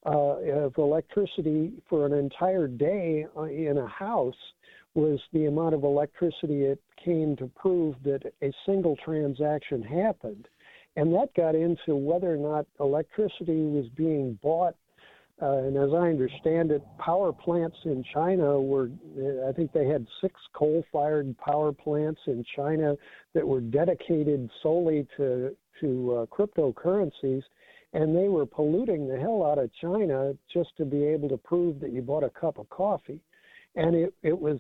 [0.05, 4.35] uh, of electricity for an entire day uh, in a house
[4.95, 10.49] was the amount of electricity it came to prove that a single transaction happened.
[10.97, 14.75] And that got into whether or not electricity was being bought
[15.41, 18.91] uh, and as I understand it, power plants in China were,
[19.47, 22.97] I think they had six coal fired power plants in China
[23.35, 27.43] that were dedicated solely to, to uh, cryptocurrencies.
[27.93, 31.81] And they were polluting the hell out of China just to be able to prove
[31.81, 33.21] that you bought a cup of coffee.
[33.75, 34.59] And it, it was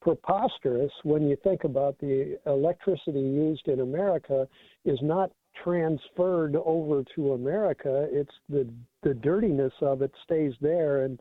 [0.00, 4.48] preposterous when you think about the electricity used in America
[4.84, 5.30] is not
[5.62, 8.08] transferred over to America.
[8.10, 8.68] It's the
[9.02, 11.20] the dirtiness of it stays there, and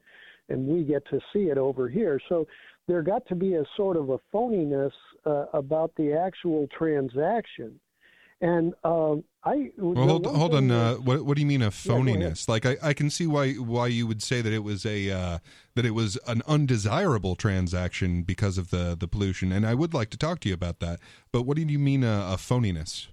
[0.50, 2.20] and we get to see it over here.
[2.30, 2.48] So
[2.88, 4.92] there got to be a sort of a phoniness
[5.26, 7.80] uh, about the actual transaction.
[8.44, 10.70] And um, I Well, hold, hold on.
[10.70, 12.50] Uh, what what do you mean a phoniness?
[12.50, 15.38] like I, I can see why why you would say that it was a uh,
[15.76, 20.10] that it was an undesirable transaction because of the the pollution, and I would like
[20.10, 21.00] to talk to you about that.
[21.32, 23.08] But what do you mean a, a phoniness?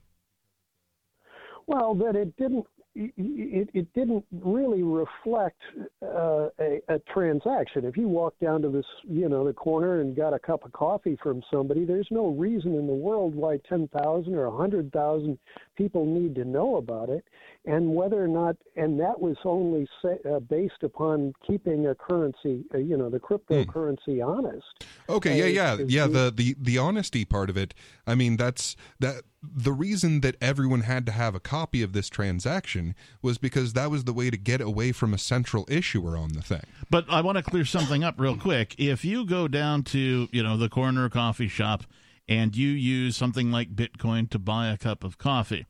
[1.68, 5.60] Well, that it didn't it, it didn't really reflect
[6.02, 7.84] uh, a, a transaction.
[7.84, 10.72] If you walk down to this, you know, the corner and got a cup of
[10.72, 15.38] coffee from somebody, there's no reason in the world why 10,000 or a 100,000
[15.80, 17.24] people need to know about it.
[17.64, 22.64] And whether or not, and that was only say, uh, based upon keeping a currency,
[22.74, 24.26] uh, you know, the cryptocurrency mm.
[24.26, 24.64] honest.
[25.08, 26.06] Okay, yeah, yeah, yeah.
[26.06, 27.74] The, the the honesty part of it.
[28.06, 32.08] I mean, that's that the reason that everyone had to have a copy of this
[32.08, 36.32] transaction was because that was the way to get away from a central issuer on
[36.32, 36.64] the thing.
[36.90, 38.74] But I want to clear something up real quick.
[38.78, 41.84] If you go down to, you know, the corner coffee shop
[42.28, 45.66] and you use something like Bitcoin to buy a cup of coffee,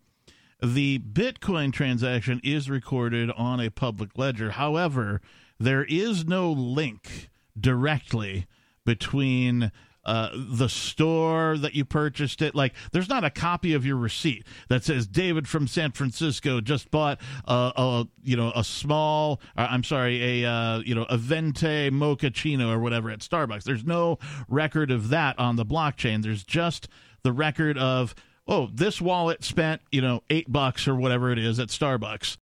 [0.62, 4.52] the Bitcoin transaction is recorded on a public ledger.
[4.52, 5.20] However,
[5.58, 8.46] there is no link directly
[8.84, 9.72] between
[10.04, 12.54] uh, the store that you purchased it.
[12.54, 16.90] Like, there's not a copy of your receipt that says David from San Francisco just
[16.90, 19.40] bought a, a you know a small.
[19.56, 23.64] Uh, I'm sorry, a uh, you know a venti mochaccino or whatever at Starbucks.
[23.64, 24.18] There's no
[24.48, 26.22] record of that on the blockchain.
[26.22, 26.88] There's just
[27.22, 28.14] the record of
[28.50, 32.36] oh this wallet spent you know eight bucks or whatever it is at Starbucks.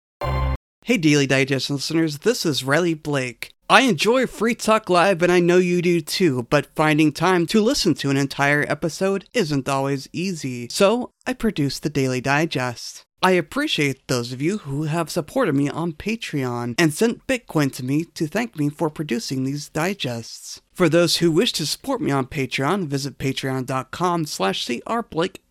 [0.85, 3.51] Hey, Daily Digest listeners, this is Riley Blake.
[3.69, 7.61] I enjoy Free Talk Live, and I know you do too, but finding time to
[7.61, 10.69] listen to an entire episode isn't always easy.
[10.71, 13.03] So, I produce the Daily Digest.
[13.21, 17.85] I appreciate those of you who have supported me on Patreon and sent Bitcoin to
[17.85, 20.63] me to thank me for producing these digests.
[20.73, 24.65] For those who wish to support me on Patreon, visit patreon.com slash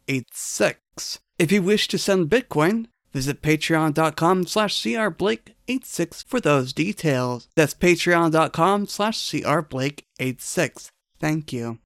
[0.07, 1.19] crblake86.
[1.37, 7.47] If you wish to send Bitcoin, Visit patreon.com slash crblake86 for those details.
[7.55, 10.89] That's patreon.com slash crblake86.
[11.17, 11.79] Thank you.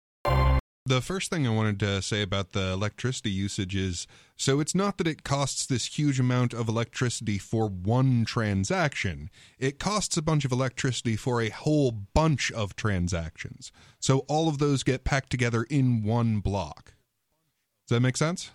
[0.88, 4.98] The first thing I wanted to say about the electricity usage is so it's not
[4.98, 9.30] that it costs this huge amount of electricity for one transaction.
[9.60, 13.72] It costs a bunch of electricity for a whole bunch of transactions.
[14.00, 16.94] So all of those get packed together in one block.
[17.90, 18.52] Does that make sense?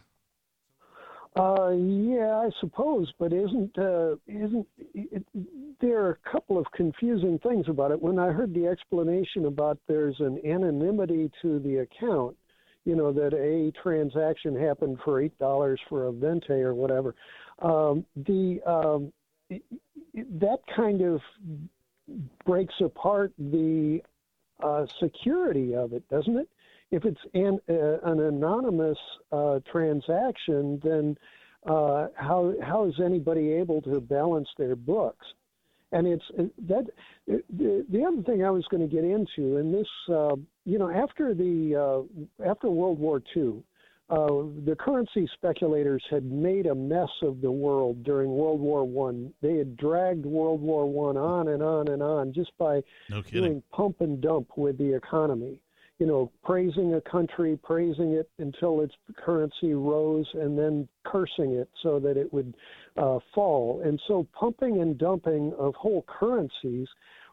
[1.34, 5.26] Uh, yeah, I suppose, but isn't uh, isn't it,
[5.80, 8.00] there are a couple of confusing things about it?
[8.00, 12.36] When I heard the explanation about there's an anonymity to the account,
[12.84, 17.16] you know that a transaction happened for eight dollars for a venti or whatever.
[17.58, 19.12] Um, the um,
[19.50, 21.20] that kind of
[22.46, 24.00] breaks apart the
[24.62, 26.48] uh, security of it, doesn't it?
[26.94, 28.98] If it's an, uh, an anonymous
[29.32, 31.16] uh, transaction, then
[31.66, 35.26] uh, how how is anybody able to balance their books?
[35.90, 36.84] And it's uh, that
[37.26, 40.88] the, the other thing I was going to get into, and this, uh, you know,
[40.88, 42.06] after the
[42.40, 43.64] uh, after World War II,
[44.08, 49.34] the currency speculators had made a mess of the world during World War One.
[49.42, 53.64] They had dragged World War One on and on and on just by no doing
[53.72, 55.60] pump and dump with the economy
[55.98, 61.68] you know, praising a country, praising it until its currency rose, and then cursing it
[61.82, 62.54] so that it would
[62.96, 63.80] uh, fall.
[63.84, 66.88] And so, pumping and dumping of whole currencies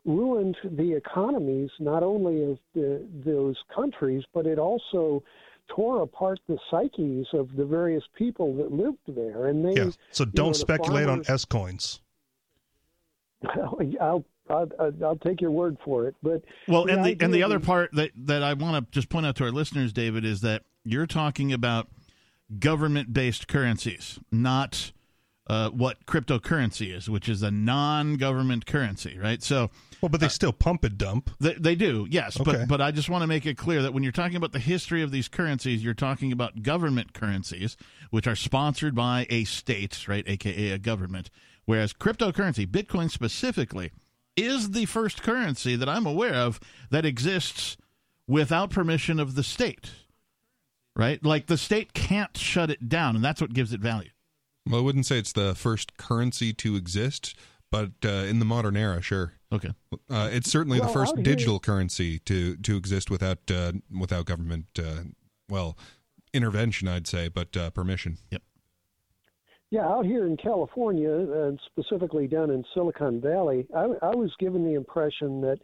[0.06, 5.24] ruined the economies not only of the, those countries, but it also
[5.67, 9.47] tore apart the psyches of the various people that lived there.
[9.47, 9.91] And they, yeah.
[10.12, 12.02] So don't know, speculate farmers, on S coins.
[14.02, 16.16] I'll I'll, I'll, take your word for it.
[16.22, 19.26] But well, and the and the other part that that I want to just point
[19.26, 21.88] out to our listeners, David, is that you're talking about
[22.60, 24.92] government-based currencies, not
[25.48, 29.42] uh, what cryptocurrency is, which is a non-government currency, right?
[29.42, 29.70] So,
[30.02, 31.30] well, but they uh, still pump and dump.
[31.40, 32.40] They, they do, yes.
[32.40, 32.52] Okay.
[32.52, 34.60] But but I just want to make it clear that when you're talking about the
[34.60, 37.78] history of these currencies, you're talking about government currencies,
[38.12, 41.30] which are sponsored by a state, right, aka a government.
[41.66, 43.92] Whereas cryptocurrency, Bitcoin specifically,
[44.36, 47.78] is the first currency that I'm aware of that exists
[48.28, 49.91] without permission of the state.
[50.96, 51.24] Right?
[51.24, 54.10] Like the state can't shut it down, and that's what gives it value.
[54.67, 57.36] Well, I wouldn't say it's the first currency to exist,
[57.72, 59.34] but uh, in the modern era, sure.
[59.52, 59.72] Okay.
[60.10, 64.67] Uh, it's certainly well, the first digital currency to to exist without uh, without government,
[64.78, 65.04] uh,
[65.50, 65.78] well,
[66.34, 68.17] intervention, I'd say, but uh, permission.
[68.30, 68.44] Yep.
[69.71, 74.65] Yeah, out here in California, and specifically down in Silicon Valley, I, I was given
[74.65, 75.60] the impression that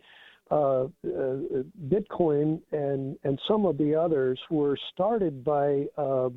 [0.50, 6.30] uh, uh, Bitcoin and and some of the others were started by uh,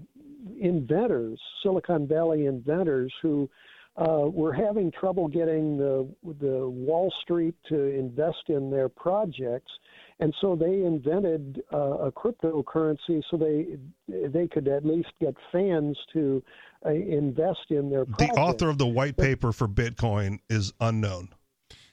[0.59, 3.49] inventors, Silicon Valley inventors who
[3.97, 6.09] uh, were having trouble getting the
[6.41, 9.71] the Wall Street to invest in their projects,
[10.19, 13.77] and so they invented uh, a cryptocurrency so they
[14.09, 16.43] they could at least get fans to
[16.87, 18.05] invest in their.
[18.05, 18.35] Project.
[18.35, 21.29] The author of the white paper for Bitcoin is unknown.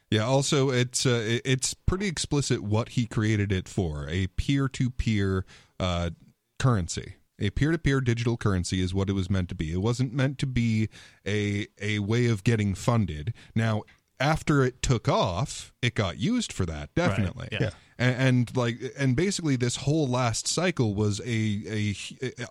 [0.09, 0.23] Yeah.
[0.23, 5.45] Also, it's uh, it's pretty explicit what he created it for: a peer-to-peer
[5.79, 6.11] uh,
[6.59, 7.15] currency.
[7.39, 9.71] A peer-to-peer digital currency is what it was meant to be.
[9.71, 10.89] It wasn't meant to be
[11.27, 13.33] a a way of getting funded.
[13.53, 13.83] Now,
[14.19, 17.49] after it took off, it got used for that definitely.
[17.51, 17.61] Right.
[17.61, 17.69] Yeah.
[17.99, 21.95] And, and, like and basically this whole last cycle was a a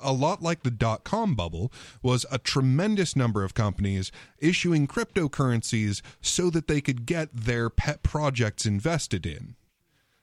[0.01, 6.03] a lot like the dot com bubble was a tremendous number of companies issuing cryptocurrencies
[6.21, 9.55] so that they could get their pet projects invested in.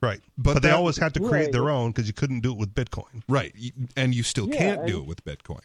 [0.01, 0.19] Right.
[0.37, 1.51] But, but they always had to create right.
[1.53, 3.23] their own because you couldn't do it with Bitcoin.
[3.29, 3.55] Right.
[3.95, 5.61] And you still yeah, can't do it with Bitcoin.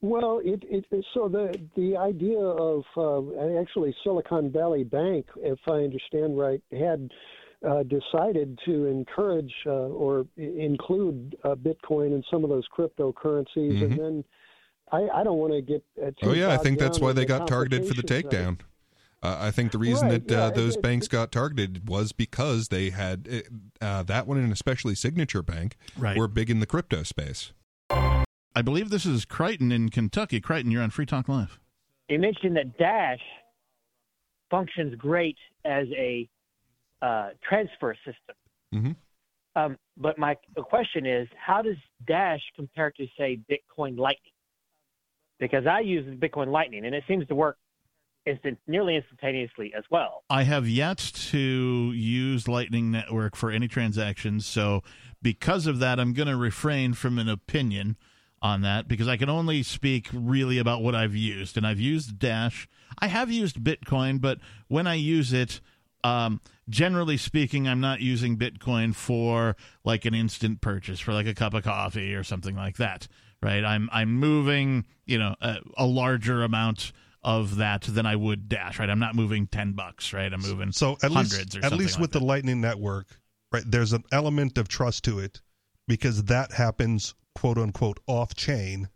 [0.00, 5.78] Well, it, it, so the the idea of uh, actually Silicon Valley Bank, if I
[5.78, 7.10] understand right, had
[7.68, 13.84] uh, decided to encourage uh, or include uh, Bitcoin and some of those cryptocurrencies, mm-hmm.
[13.84, 14.24] and then
[14.92, 15.84] I, I don't want to get.
[16.00, 18.60] Uh, oh yeah, I think that's why they got targeted for the takedown.
[19.20, 21.88] Uh, I think the reason right, that uh, yeah, those it, banks it, got targeted
[21.88, 23.28] was because they had
[23.80, 26.16] uh, that one and especially Signature Bank right.
[26.16, 27.52] were big in the crypto space.
[28.54, 30.40] I believe this is Crichton in Kentucky.
[30.40, 31.60] Crichton, you're on Free Talk Live.
[32.08, 33.20] You mentioned that Dash
[34.50, 36.28] functions great as a
[37.02, 38.36] uh, transfer system.
[38.74, 38.92] Mm-hmm.
[39.54, 41.76] Um, but my question is, how does
[42.06, 44.32] Dash compare to, say, Bitcoin Lightning?
[45.38, 47.58] Because I use Bitcoin Lightning, and it seems to work
[48.26, 50.24] instant, nearly instantaneously as well.
[50.30, 50.98] I have yet
[51.30, 54.82] to use Lightning Network for any transactions, so
[55.22, 57.96] because of that, I'm going to refrain from an opinion
[58.40, 61.56] on that because I can only speak really about what I've used.
[61.56, 62.68] And I've used Dash.
[62.98, 65.60] I have used Bitcoin, but when I use it,
[66.04, 71.34] um, generally speaking, I'm not using Bitcoin for like an instant purchase for like a
[71.34, 73.08] cup of coffee or something like that.
[73.42, 73.64] Right?
[73.64, 78.78] I'm I'm moving, you know, a, a larger amount of that than I would Dash.
[78.78, 78.90] Right?
[78.90, 80.12] I'm not moving ten bucks.
[80.12, 80.32] Right?
[80.32, 82.20] I'm moving so at least, at least like with that.
[82.20, 83.06] the Lightning Network,
[83.52, 83.64] right?
[83.66, 85.40] There's an element of trust to it
[85.86, 88.88] because that happens quote unquote off chain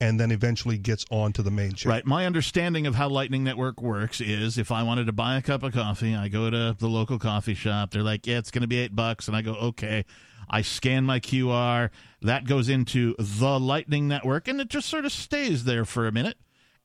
[0.00, 1.90] and then eventually gets onto the main chain.
[1.90, 2.06] Right.
[2.06, 5.64] My understanding of how Lightning Network works is if I wanted to buy a cup
[5.64, 7.90] of coffee, I go to the local coffee shop.
[7.90, 9.26] They're like, yeah, it's going to be eight bucks.
[9.26, 10.04] And I go, okay.
[10.48, 11.90] I scan my QR.
[12.22, 16.12] That goes into the Lightning Network and it just sort of stays there for a
[16.12, 16.38] minute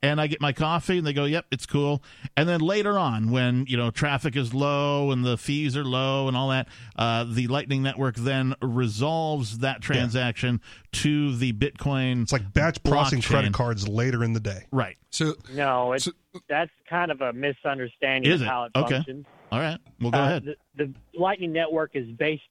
[0.04, 2.04] and I get my coffee and they go, "Yep, it's cool."
[2.36, 6.28] And then later on, when you know traffic is low and the fees are low
[6.28, 11.02] and all that, uh, the Lightning Network then resolves that transaction yeah.
[11.02, 12.22] to the Bitcoin.
[12.22, 14.98] It's like batch processing credit cards later in the day, right?
[15.10, 16.12] So no, it's, so,
[16.50, 18.96] that's kind of a misunderstanding is of how it okay.
[18.96, 19.26] functions.
[19.52, 20.56] All right, well go uh, ahead.
[20.76, 22.44] The, the Lightning Network is based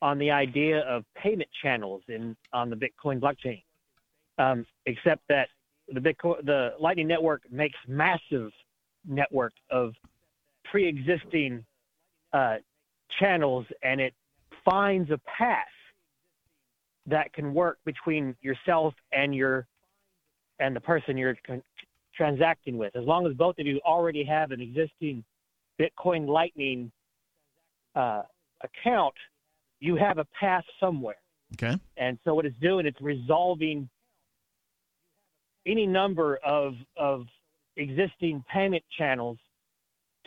[0.00, 3.62] on the idea of payment channels in on the Bitcoin blockchain,
[4.38, 5.48] um, except that
[5.92, 8.50] the Bitcoin, the Lightning Network makes massive
[9.06, 9.92] network of
[10.70, 11.64] pre-existing
[12.32, 12.56] uh,
[13.18, 14.14] channels, and it
[14.64, 15.64] finds a path
[17.06, 19.66] that can work between yourself and your
[20.60, 21.62] and the person you're con-
[22.14, 22.94] transacting with.
[22.94, 25.24] As long as both of you already have an existing
[25.80, 26.92] Bitcoin Lightning
[27.94, 28.22] uh,
[28.62, 29.14] account,
[29.80, 31.16] you have a path somewhere.
[31.54, 31.76] Okay.
[31.96, 33.88] And so what it's doing, it's resolving
[35.66, 37.26] any number of of
[37.76, 39.38] existing payment channels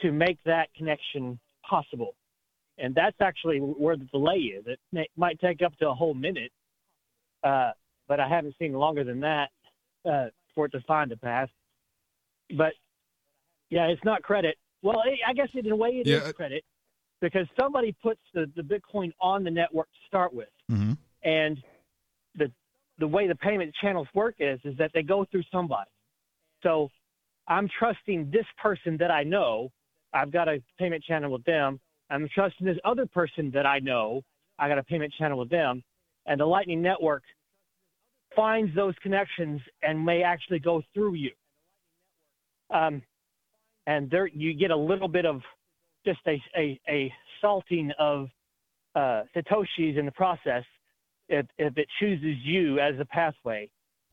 [0.02, 2.16] to make that connection possible.
[2.78, 4.66] And that's actually where the delay is.
[4.66, 6.52] It may, might take up to a whole minute,
[7.44, 7.72] uh,
[8.08, 9.50] but I haven't seen longer than that
[10.10, 11.50] uh, for it to find a path.
[12.58, 12.74] But
[13.70, 14.58] yeah, it's not credit.
[14.82, 16.18] Well, I guess in a way it yeah.
[16.18, 16.64] is credit
[17.22, 20.50] because somebody puts the, the Bitcoin on the network to start with.
[20.70, 20.94] Mm-hmm.
[21.24, 21.58] And
[22.36, 22.52] the
[23.00, 25.90] the way the payment channels work is is that they go through somebody.
[26.62, 26.90] So
[27.48, 29.70] I'm trusting this person that I know.
[30.14, 31.80] I've got a payment channel with them.
[32.10, 34.22] I'm trusting this other person that I know.
[34.60, 35.84] I got a payment channel with them.
[36.26, 37.24] And the Lightning Network
[38.36, 41.32] finds those connections and may actually go through you.
[42.70, 43.02] Um,
[43.88, 45.42] and there you get a little bit of
[46.06, 48.28] just a, a, a salting of
[48.96, 50.64] uh, Satoshis in the process
[51.34, 53.70] if, if it chooses you as a pathway.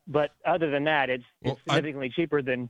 [0.07, 2.69] But other than that, it's, well, it's significantly i cheaper than.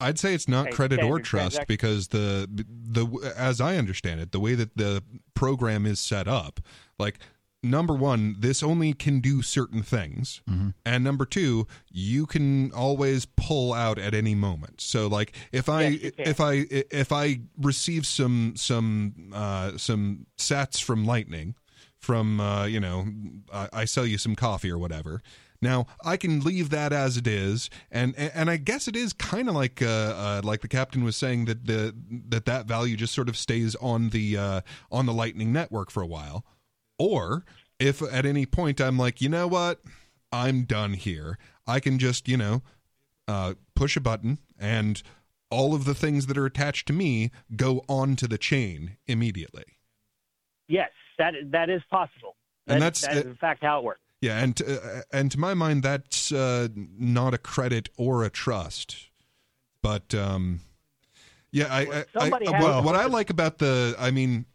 [0.00, 4.40] I'd say it's not credit or trust because the the as I understand it, the
[4.40, 5.02] way that the
[5.34, 6.60] program is set up,
[6.98, 7.20] like
[7.62, 10.42] number one, this only can do certain things,
[10.84, 14.80] and number two, you can always pull out at any moment.
[14.80, 20.82] So, like if I Yes, if I if I receive some some uh, some sats
[20.82, 21.54] from Lightning,
[22.02, 23.06] from uh, you know,
[23.52, 25.22] I, I sell you some coffee or whatever.
[25.62, 29.48] Now I can leave that as it is, and and I guess it is kind
[29.48, 31.94] of like uh, uh, like the captain was saying that the
[32.28, 36.02] that that value just sort of stays on the uh, on the Lightning network for
[36.02, 36.44] a while.
[36.98, 37.44] Or
[37.78, 39.80] if at any point I'm like, you know what,
[40.32, 42.62] I'm done here, I can just you know
[43.28, 45.00] uh, push a button and
[45.48, 49.64] all of the things that are attached to me go onto the chain immediately.
[50.66, 52.36] Yes, that that is possible.
[52.66, 54.00] And that's- that is in fact how it works.
[54.20, 59.10] Yeah, and uh, and to my mind, that's uh, not a credit or a trust,
[59.82, 60.60] but um,
[61.50, 64.46] yeah, I, I, somebody I has what, I like about the, I mean,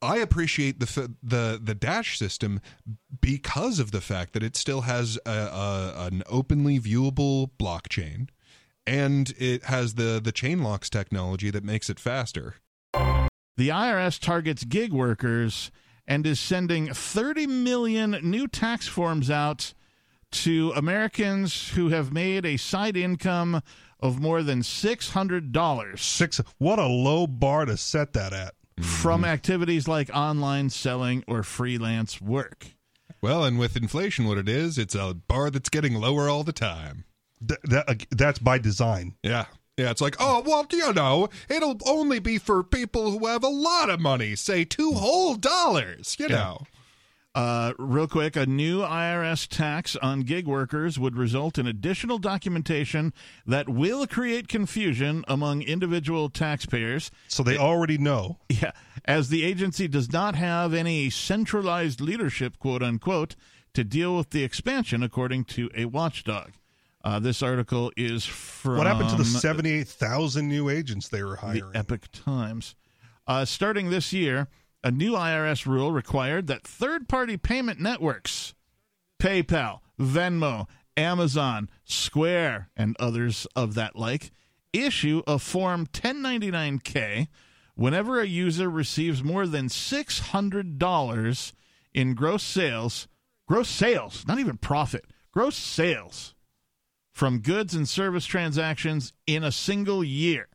[0.00, 2.62] I appreciate the the the dash system
[3.20, 8.30] because of the fact that it still has a, a, an openly viewable blockchain,
[8.86, 12.54] and it has the the chain locks technology that makes it faster.
[12.94, 15.70] The IRS targets gig workers
[16.12, 19.72] and is sending 30 million new tax forms out
[20.30, 23.62] to Americans who have made a side income
[23.98, 26.42] of more than $600 Six.
[26.58, 28.52] What a low bar to set that at.
[28.78, 32.66] from activities like online selling or freelance work.
[33.22, 36.52] Well, and with inflation, what it is, it's a bar that's getting lower all the
[36.52, 37.04] time.
[37.46, 39.14] Th- that, uh, that's by design.
[39.22, 39.46] Yeah.
[39.78, 43.48] Yeah, it's like, oh, well, you know, it'll only be for people who have a
[43.48, 46.62] lot of money, say two whole dollars, you know.
[47.34, 53.14] Uh, real quick, a new IRS tax on gig workers would result in additional documentation
[53.46, 57.10] that will create confusion among individual taxpayers.
[57.28, 58.36] So they already know.
[58.50, 58.72] Yeah,
[59.06, 63.34] as the agency does not have any centralized leadership, quote unquote,
[63.72, 66.52] to deal with the expansion, according to a watchdog.
[67.04, 71.72] Uh, this article is from What happened to the 78,000 new agents they were hiring?
[71.72, 71.78] the?
[71.78, 72.76] Epoch Times.
[73.26, 74.48] Uh, starting this year,
[74.84, 78.54] a new IRS rule required that third party payment networks,
[79.20, 84.30] PayPal, Venmo, Amazon, Square, and others of that like,
[84.72, 87.28] issue a Form 1099K
[87.74, 91.52] whenever a user receives more than $600
[91.94, 93.08] in gross sales,
[93.48, 96.34] gross sales, not even profit, gross sales
[97.12, 100.48] from goods and service transactions in a single year.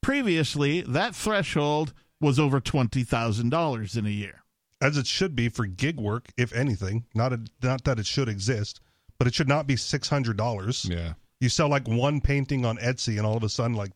[0.00, 4.42] Previously, that threshold was over $20,000 in a year.
[4.80, 7.04] As it should be for gig work, if anything.
[7.14, 8.80] Not a, not that it should exist,
[9.18, 10.90] but it should not be $600.
[10.90, 11.14] Yeah.
[11.40, 13.92] You sell like one painting on Etsy and all of a sudden like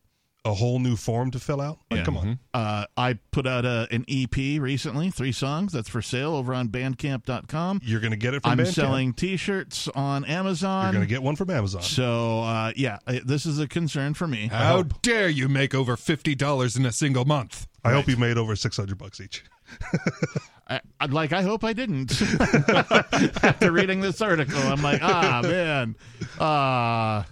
[0.49, 1.79] a whole new form to fill out?
[1.89, 2.03] Like, Yeah.
[2.05, 2.39] come on.
[2.53, 6.67] Uh, I put out a, an EP recently, three songs that's for sale over on
[6.69, 7.81] bandcamp.com.
[7.83, 8.73] You're going to get it from I'm Bandcamp.
[8.73, 10.85] selling t shirts on Amazon.
[10.85, 11.81] You're going to get one from Amazon.
[11.83, 14.47] so, uh, yeah, uh, this is a concern for me.
[14.47, 17.67] How dare you make over $50 in a single month?
[17.83, 19.43] I hope you made over 600 bucks each.
[20.67, 22.11] I, I- like, I hope I didn't.
[23.43, 25.95] After reading this article, I'm like, ah, man.
[26.39, 27.23] Uh,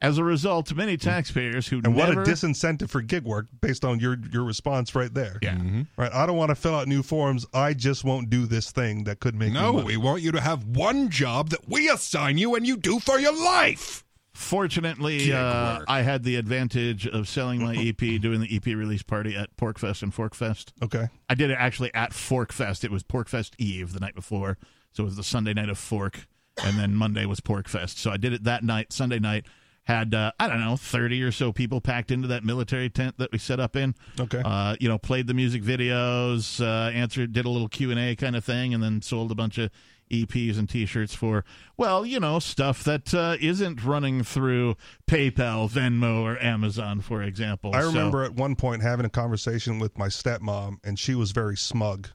[0.00, 3.98] as a result, many taxpayers who And what a disincentive for gig work based on
[3.98, 5.38] your your response right there.
[5.42, 5.58] Yeah.
[5.96, 6.12] Right.
[6.12, 7.46] I don't want to fill out new forms.
[7.52, 9.86] I just won't do this thing that could make me No, money.
[9.86, 13.18] we want you to have one job that we assign you and you do for
[13.18, 14.04] your life.
[14.34, 15.80] Fortunately, uh.
[15.88, 20.02] I had the advantage of selling my EP, doing the EP release party at PorcFest
[20.04, 20.66] and Forkfest.
[20.80, 21.08] Okay.
[21.28, 22.84] I did it actually at Forkfest.
[22.84, 24.56] It was PorcFest Eve the night before,
[24.92, 26.28] so it was the Sunday night of Fork,
[26.64, 27.98] and then Monday was PorcFest.
[27.98, 29.44] So I did it that night, Sunday night.
[29.88, 33.32] Had uh, I don't know thirty or so people packed into that military tent that
[33.32, 33.94] we set up in.
[34.20, 34.42] Okay.
[34.44, 38.14] Uh, you know, played the music videos, uh, answered, did a little Q and A
[38.14, 39.70] kind of thing, and then sold a bunch of
[40.12, 41.42] EPs and T-shirts for
[41.78, 44.76] well, you know, stuff that uh, isn't running through
[45.10, 47.74] PayPal, Venmo, or Amazon, for example.
[47.74, 51.30] I So- remember at one point having a conversation with my stepmom, and she was
[51.32, 52.08] very smug.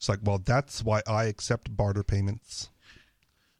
[0.00, 2.68] It's like, well, that's why I accept barter payments.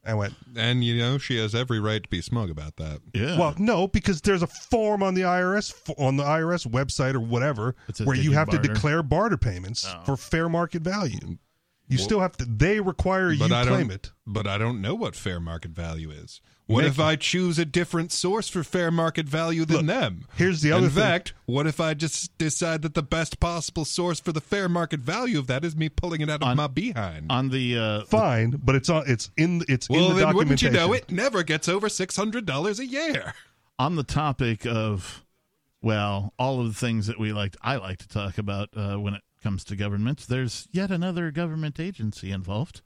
[0.05, 3.01] I went, And, you know, she has every right to be smug about that.
[3.15, 3.39] yeah.
[3.39, 7.77] well, no, because there's a form on the IRS on the IRS website or whatever
[8.03, 8.63] where you have barter.
[8.63, 10.03] to declare barter payments Oh.
[10.05, 11.37] for fair market value.
[11.89, 12.45] You still have to.
[12.47, 14.13] They require you claim it.
[14.27, 16.41] But I don't know what fair market value is.
[16.67, 20.25] What if I choose a different source for fair market value than Look, them?
[20.37, 21.03] here's the other In thing.
[21.03, 25.01] fact, what if I just decide that the best possible source for the fair market
[25.01, 27.31] value of that is me pulling it out of On- my behind?
[27.31, 29.05] on the uh, Fine, but it's on.
[29.07, 29.63] It's in.
[29.69, 32.79] It's well, in the then wouldn't you know it never gets over six hundred dollars
[32.79, 33.35] a year?
[33.79, 35.25] on the topic of
[35.81, 39.15] well all of the things that we like i like to talk about uh, when
[39.15, 42.81] it comes to government, there's yet another government agency involved.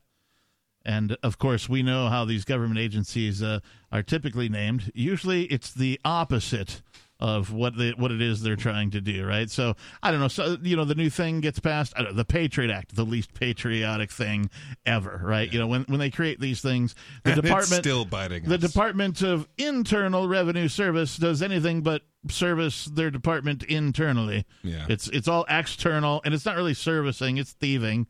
[0.86, 3.58] And of course, we know how these government agencies uh,
[3.90, 4.92] are typically named.
[4.94, 6.80] Usually, it's the opposite
[7.18, 9.50] of what the what it is they're trying to do, right?
[9.50, 10.28] So I don't know.
[10.28, 11.92] So you know, the new thing gets passed.
[11.96, 14.48] I don't know, the Patriot Act, the least patriotic thing
[14.84, 15.52] ever, right?
[15.52, 18.54] You know, when when they create these things, the And it's department still biting the
[18.54, 18.60] us.
[18.60, 24.44] Department of Internal Revenue Service does anything but service their department internally.
[24.62, 24.86] Yeah.
[24.88, 28.06] It's it's all external, and it's not really servicing; it's thieving.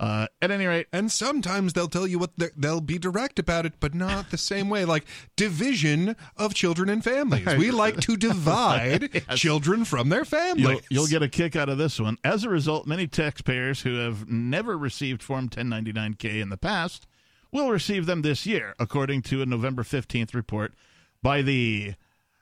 [0.00, 3.66] Uh, at any rate, And sometimes they'll tell you what they're- they'll be direct about
[3.66, 4.86] it, but not the same way.
[4.86, 5.04] Like
[5.36, 7.44] division of children and families.
[7.58, 9.38] We like to divide Yes.
[9.38, 10.64] children from their families.
[10.64, 12.16] You'll, you'll get a kick out of this one.
[12.24, 17.06] As a result, many taxpayers who have never received Form 1099K in the past
[17.52, 20.72] will receive them this year, according to a November 15th report
[21.22, 21.94] by the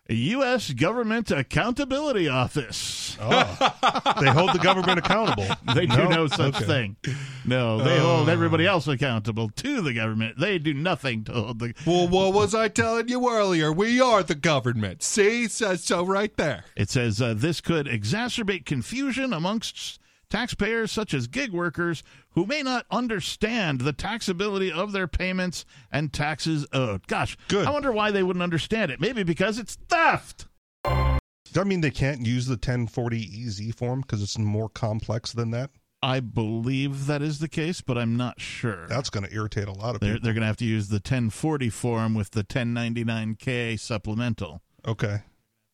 [0.08, 0.72] U.S.
[0.72, 3.16] Government Accountability Office.
[3.20, 3.28] Oh,
[4.20, 5.46] they hold the government accountable.
[5.74, 6.08] They do No?
[6.08, 6.64] no such Okay.
[6.64, 6.96] thing.
[7.44, 10.38] No, they hold everybody else accountable to the government.
[10.38, 11.74] They do nothing to hold the.
[11.86, 13.70] well, what was I telling you earlier?
[13.72, 15.02] We are the government.
[15.02, 16.64] See, says so right there.
[16.74, 20.00] It says uh, this could exacerbate confusion amongst
[20.30, 26.12] taxpayers such as gig workers who may not understand the taxability of their payments and
[26.12, 27.06] taxes owed.
[27.06, 27.66] Gosh, Good.
[27.66, 29.00] I wonder why they wouldn't understand it.
[29.00, 30.46] Maybe because it's theft.
[30.84, 35.50] Does that mean they can't use the 1040 EZ form because it's more complex than
[35.52, 35.70] that?
[36.00, 38.86] I believe that is the case, but I'm not sure.
[38.86, 40.24] That's going to irritate a lot of they're people.
[40.26, 44.60] they're going to have to use the 1040 form with the 1099K supplemental.
[44.86, 45.22] Okay,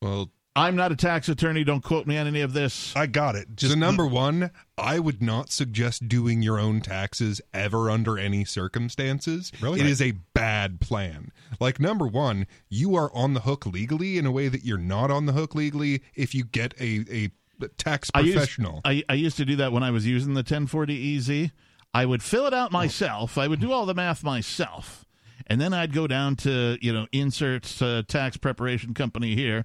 [0.00, 1.64] Well, I'm not a tax attorney.
[1.64, 2.94] Don't quote me on any of this.
[2.94, 3.56] I got it.
[3.56, 8.44] Just so number one, I would not suggest doing your own taxes ever under any
[8.44, 9.50] circumstances.
[9.60, 9.80] Really?
[9.80, 11.32] It is a bad plan.
[11.58, 15.10] Like number one, you are on the hook legally in a way that you're not
[15.10, 17.30] on the hook legally if you get a, a
[17.76, 18.80] tax I used- professional.
[18.84, 21.50] I, I used to do that when I was using the 1040 EZ.
[21.92, 23.38] I would fill it out myself.
[23.38, 25.04] I would do all the math myself,
[25.46, 29.64] and then I'd go down to you know insert uh, tax preparation company here,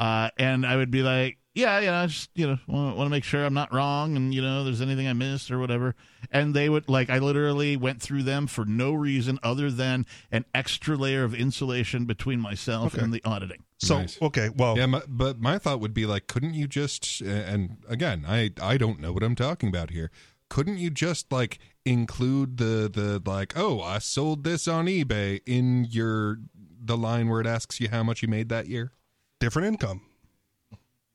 [0.00, 3.06] uh, and I would be like, yeah, you know, I just you know want, want
[3.06, 5.94] to make sure I'm not wrong, and you know, there's anything I missed or whatever.
[6.30, 10.44] And they would like, I literally went through them for no reason other than an
[10.54, 13.02] extra layer of insulation between myself Okay.
[13.02, 13.64] and the auditing.
[13.78, 14.16] so Nice.
[14.22, 14.48] okay.
[14.48, 17.20] Well, Yeah, my, but my thought would be like, couldn't you just?
[17.20, 20.10] And again, I I don't know what I'm talking about here.
[20.50, 25.84] Couldn't you just like include the the like, oh, I sold this on eBay in
[25.90, 26.38] your
[26.82, 28.92] the line where it asks you how much you made that year?
[29.40, 30.02] Different income.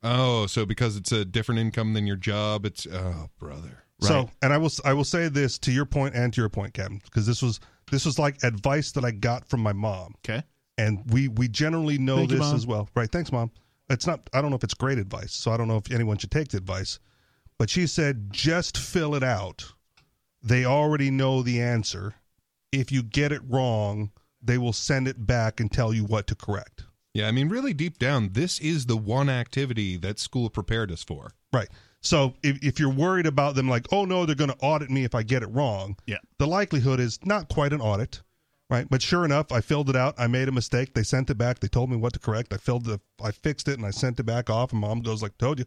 [0.04, 3.84] Oh, so because it's a different income than your job, it's oh, brother.
[4.02, 6.74] So, and I will I will say this to your point and to your point,
[6.74, 7.60] Captain, because this was
[7.90, 10.44] this was like advice that I got from my mom, Okay.
[10.78, 12.56] and we we generally know Thank this Mom.
[12.56, 13.10] as well, right?
[13.10, 13.52] Thanks, mom.
[13.90, 14.30] It's not.
[14.34, 16.50] I don't know if it's great advice, so I don't know if anyone should take
[16.50, 17.00] the advice.
[17.58, 19.72] But she said, just fill it out.
[20.44, 22.16] They already know the answer.
[22.72, 24.12] If you get it wrong,
[24.42, 26.84] they will send it back and tell you what to correct.
[27.16, 31.02] Yeah, I mean, really deep down, this is the one activity that school prepared us
[31.04, 31.32] for.
[31.54, 31.70] Right.
[32.02, 35.06] So if, if you're worried about them, like, oh no, they're going to audit me
[35.06, 36.18] if I get it wrong, Yeah.
[36.40, 38.22] the likelihood is not quite an audit,
[38.70, 38.86] right?
[38.90, 40.14] But sure enough, I filled it out.
[40.18, 40.94] I made a mistake.
[40.94, 41.60] They sent it back.
[41.60, 42.54] They told me what to correct.
[42.54, 44.72] I filled the, I fixed it, and I sent it back off.
[44.74, 45.66] And mom goes like, "Told you."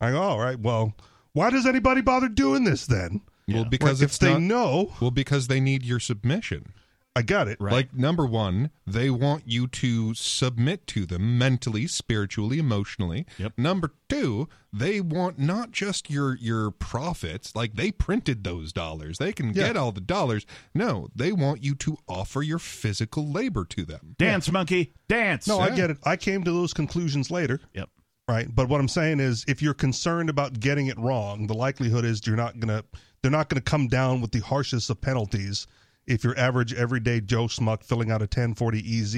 [0.00, 0.58] I go, "All right.
[0.58, 0.94] Well,
[1.34, 3.20] why does anybody bother doing this then?
[3.46, 6.72] Well, because Right, it's if they not, know, well, because they need your submission.
[7.14, 7.58] I got it.
[7.60, 7.72] Right.
[7.72, 13.26] Like number one, they want you to submit to them mentally, spiritually, emotionally.
[13.36, 13.52] Yep.
[13.58, 19.18] Number two, they want not just your your profits, like they printed those dollars.
[19.18, 19.66] They can Yeah.
[19.68, 20.46] get all the dollars.
[20.74, 24.14] No, they want you to offer your physical labor to them.
[24.18, 25.46] Dance, monkey, dance.
[25.46, 25.98] No, I get it.
[26.04, 27.60] I came to those conclusions later.
[27.74, 27.90] Yep.
[28.28, 32.04] right but what i'm saying is if you're concerned about getting it wrong the likelihood
[32.04, 32.84] is you're not gonna
[33.20, 35.66] they're not gonna come down with the harshest of penalties
[36.06, 39.16] if you're average everyday joe smuck filling out a 1040 ez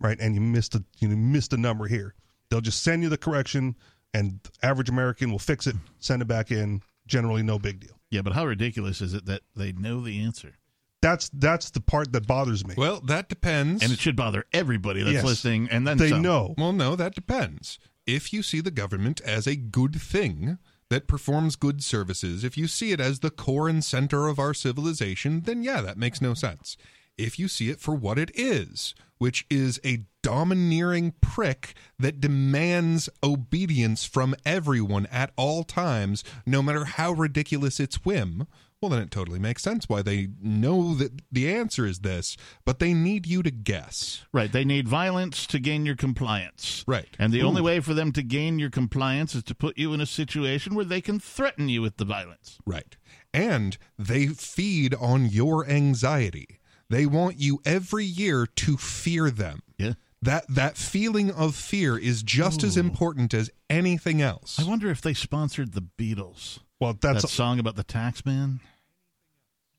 [0.00, 2.14] right and you missed a you missed a number here
[2.50, 3.74] they'll just send you the correction
[4.12, 8.22] and average american will fix it send it back in generally no big deal Yeah,
[8.22, 10.54] but how ridiculous is it that they know the answer?
[11.02, 13.82] that's that's the part that bothers me Well, that depends.
[13.82, 15.24] And it should bother everybody that's Yes.
[15.24, 15.68] listening.
[15.70, 16.22] And then they some.
[16.22, 17.78] know Well, no, that depends.
[18.06, 20.56] If you see the government as a good thing
[20.94, 24.54] that performs good services, if you see it as the core and center of our
[24.54, 26.76] civilization, then yeah, that makes no sense.
[27.18, 33.08] If you see it for what it is, which is a domineering prick that demands
[33.24, 38.46] obedience from everyone at all times, no matter how ridiculous its whim,
[38.84, 42.80] Well, then it totally makes sense why they know that the answer is this, but
[42.80, 44.26] they need you to guess.
[44.30, 44.52] Right.
[44.52, 46.84] They need violence to gain your compliance.
[46.86, 47.08] Right.
[47.18, 47.46] And the Ooh.
[47.46, 50.74] only way for them to gain your compliance is to put you in a situation
[50.74, 52.58] where they can threaten you with the violence.
[52.66, 52.94] Right.
[53.32, 56.60] And they feed on your anxiety.
[56.90, 59.62] They want you every year to fear them.
[59.78, 59.94] Yeah.
[60.20, 64.60] That that feeling of fear is just as important as anything else.
[64.60, 66.58] I wonder if they sponsored the Beatles.
[66.78, 68.60] Well, That that's song about the tax man.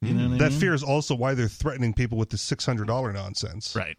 [0.07, 0.59] You know what I that mean?
[0.59, 3.75] fear is also why they're threatening people with the six hundred dollar nonsense.
[3.75, 3.97] Right.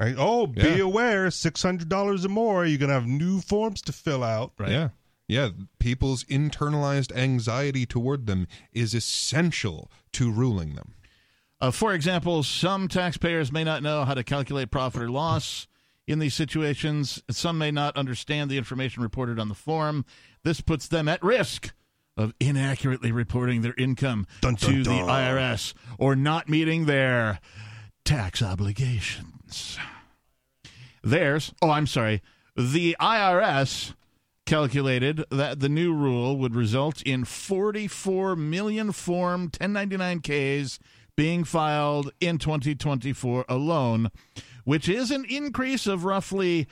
[0.00, 0.14] Right?
[0.18, 0.76] Oh, be Yeah.
[0.78, 4.52] aware, six hundred dollars or more, you're gonna have new forms to fill out.
[4.58, 4.70] Right.
[4.70, 4.88] Yeah.
[5.28, 10.94] Yeah, people's internalized anxiety toward them is essential to ruling them.
[11.60, 15.68] Uh, for example, some taxpayers may not know how to calculate profit or loss
[16.06, 17.22] in these situations.
[17.30, 20.04] Some may not understand the information reported on the form.
[20.42, 21.72] This puts them at risk
[22.16, 25.08] of inaccurately reporting their income Dun, dun, to the dun.
[25.08, 27.40] IRS or not meeting their
[28.04, 29.78] tax obligations.
[31.02, 32.22] Theirs, oh, I'm sorry,
[32.56, 33.94] the IRS
[34.44, 40.78] calculated that the new rule would result in 44 million Form 1099Ks
[41.16, 44.10] being filed in 2024 alone,
[44.64, 46.66] which is an increase of roughly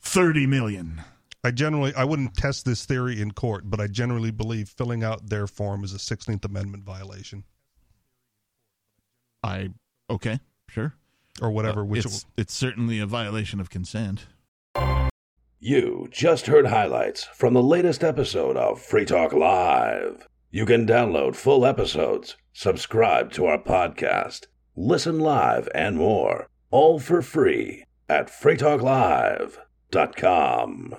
[0.00, 1.02] 30 million.
[1.44, 5.28] I generally I wouldn't test this theory in court, but I generally believe filling out
[5.28, 7.44] their form is a Sixteenth Amendment violation
[9.42, 9.70] I
[10.10, 10.94] okay, sure.
[11.40, 11.80] or whatever.
[11.82, 14.26] Uh, which it's, it's certainly a violation of consent.
[15.60, 20.28] You just heard highlights from the latest episode of Free Talk Live.
[20.50, 27.22] You can download full episodes, subscribe to our podcast, listen live, and more, all for
[27.22, 30.94] free at freetalklive.com.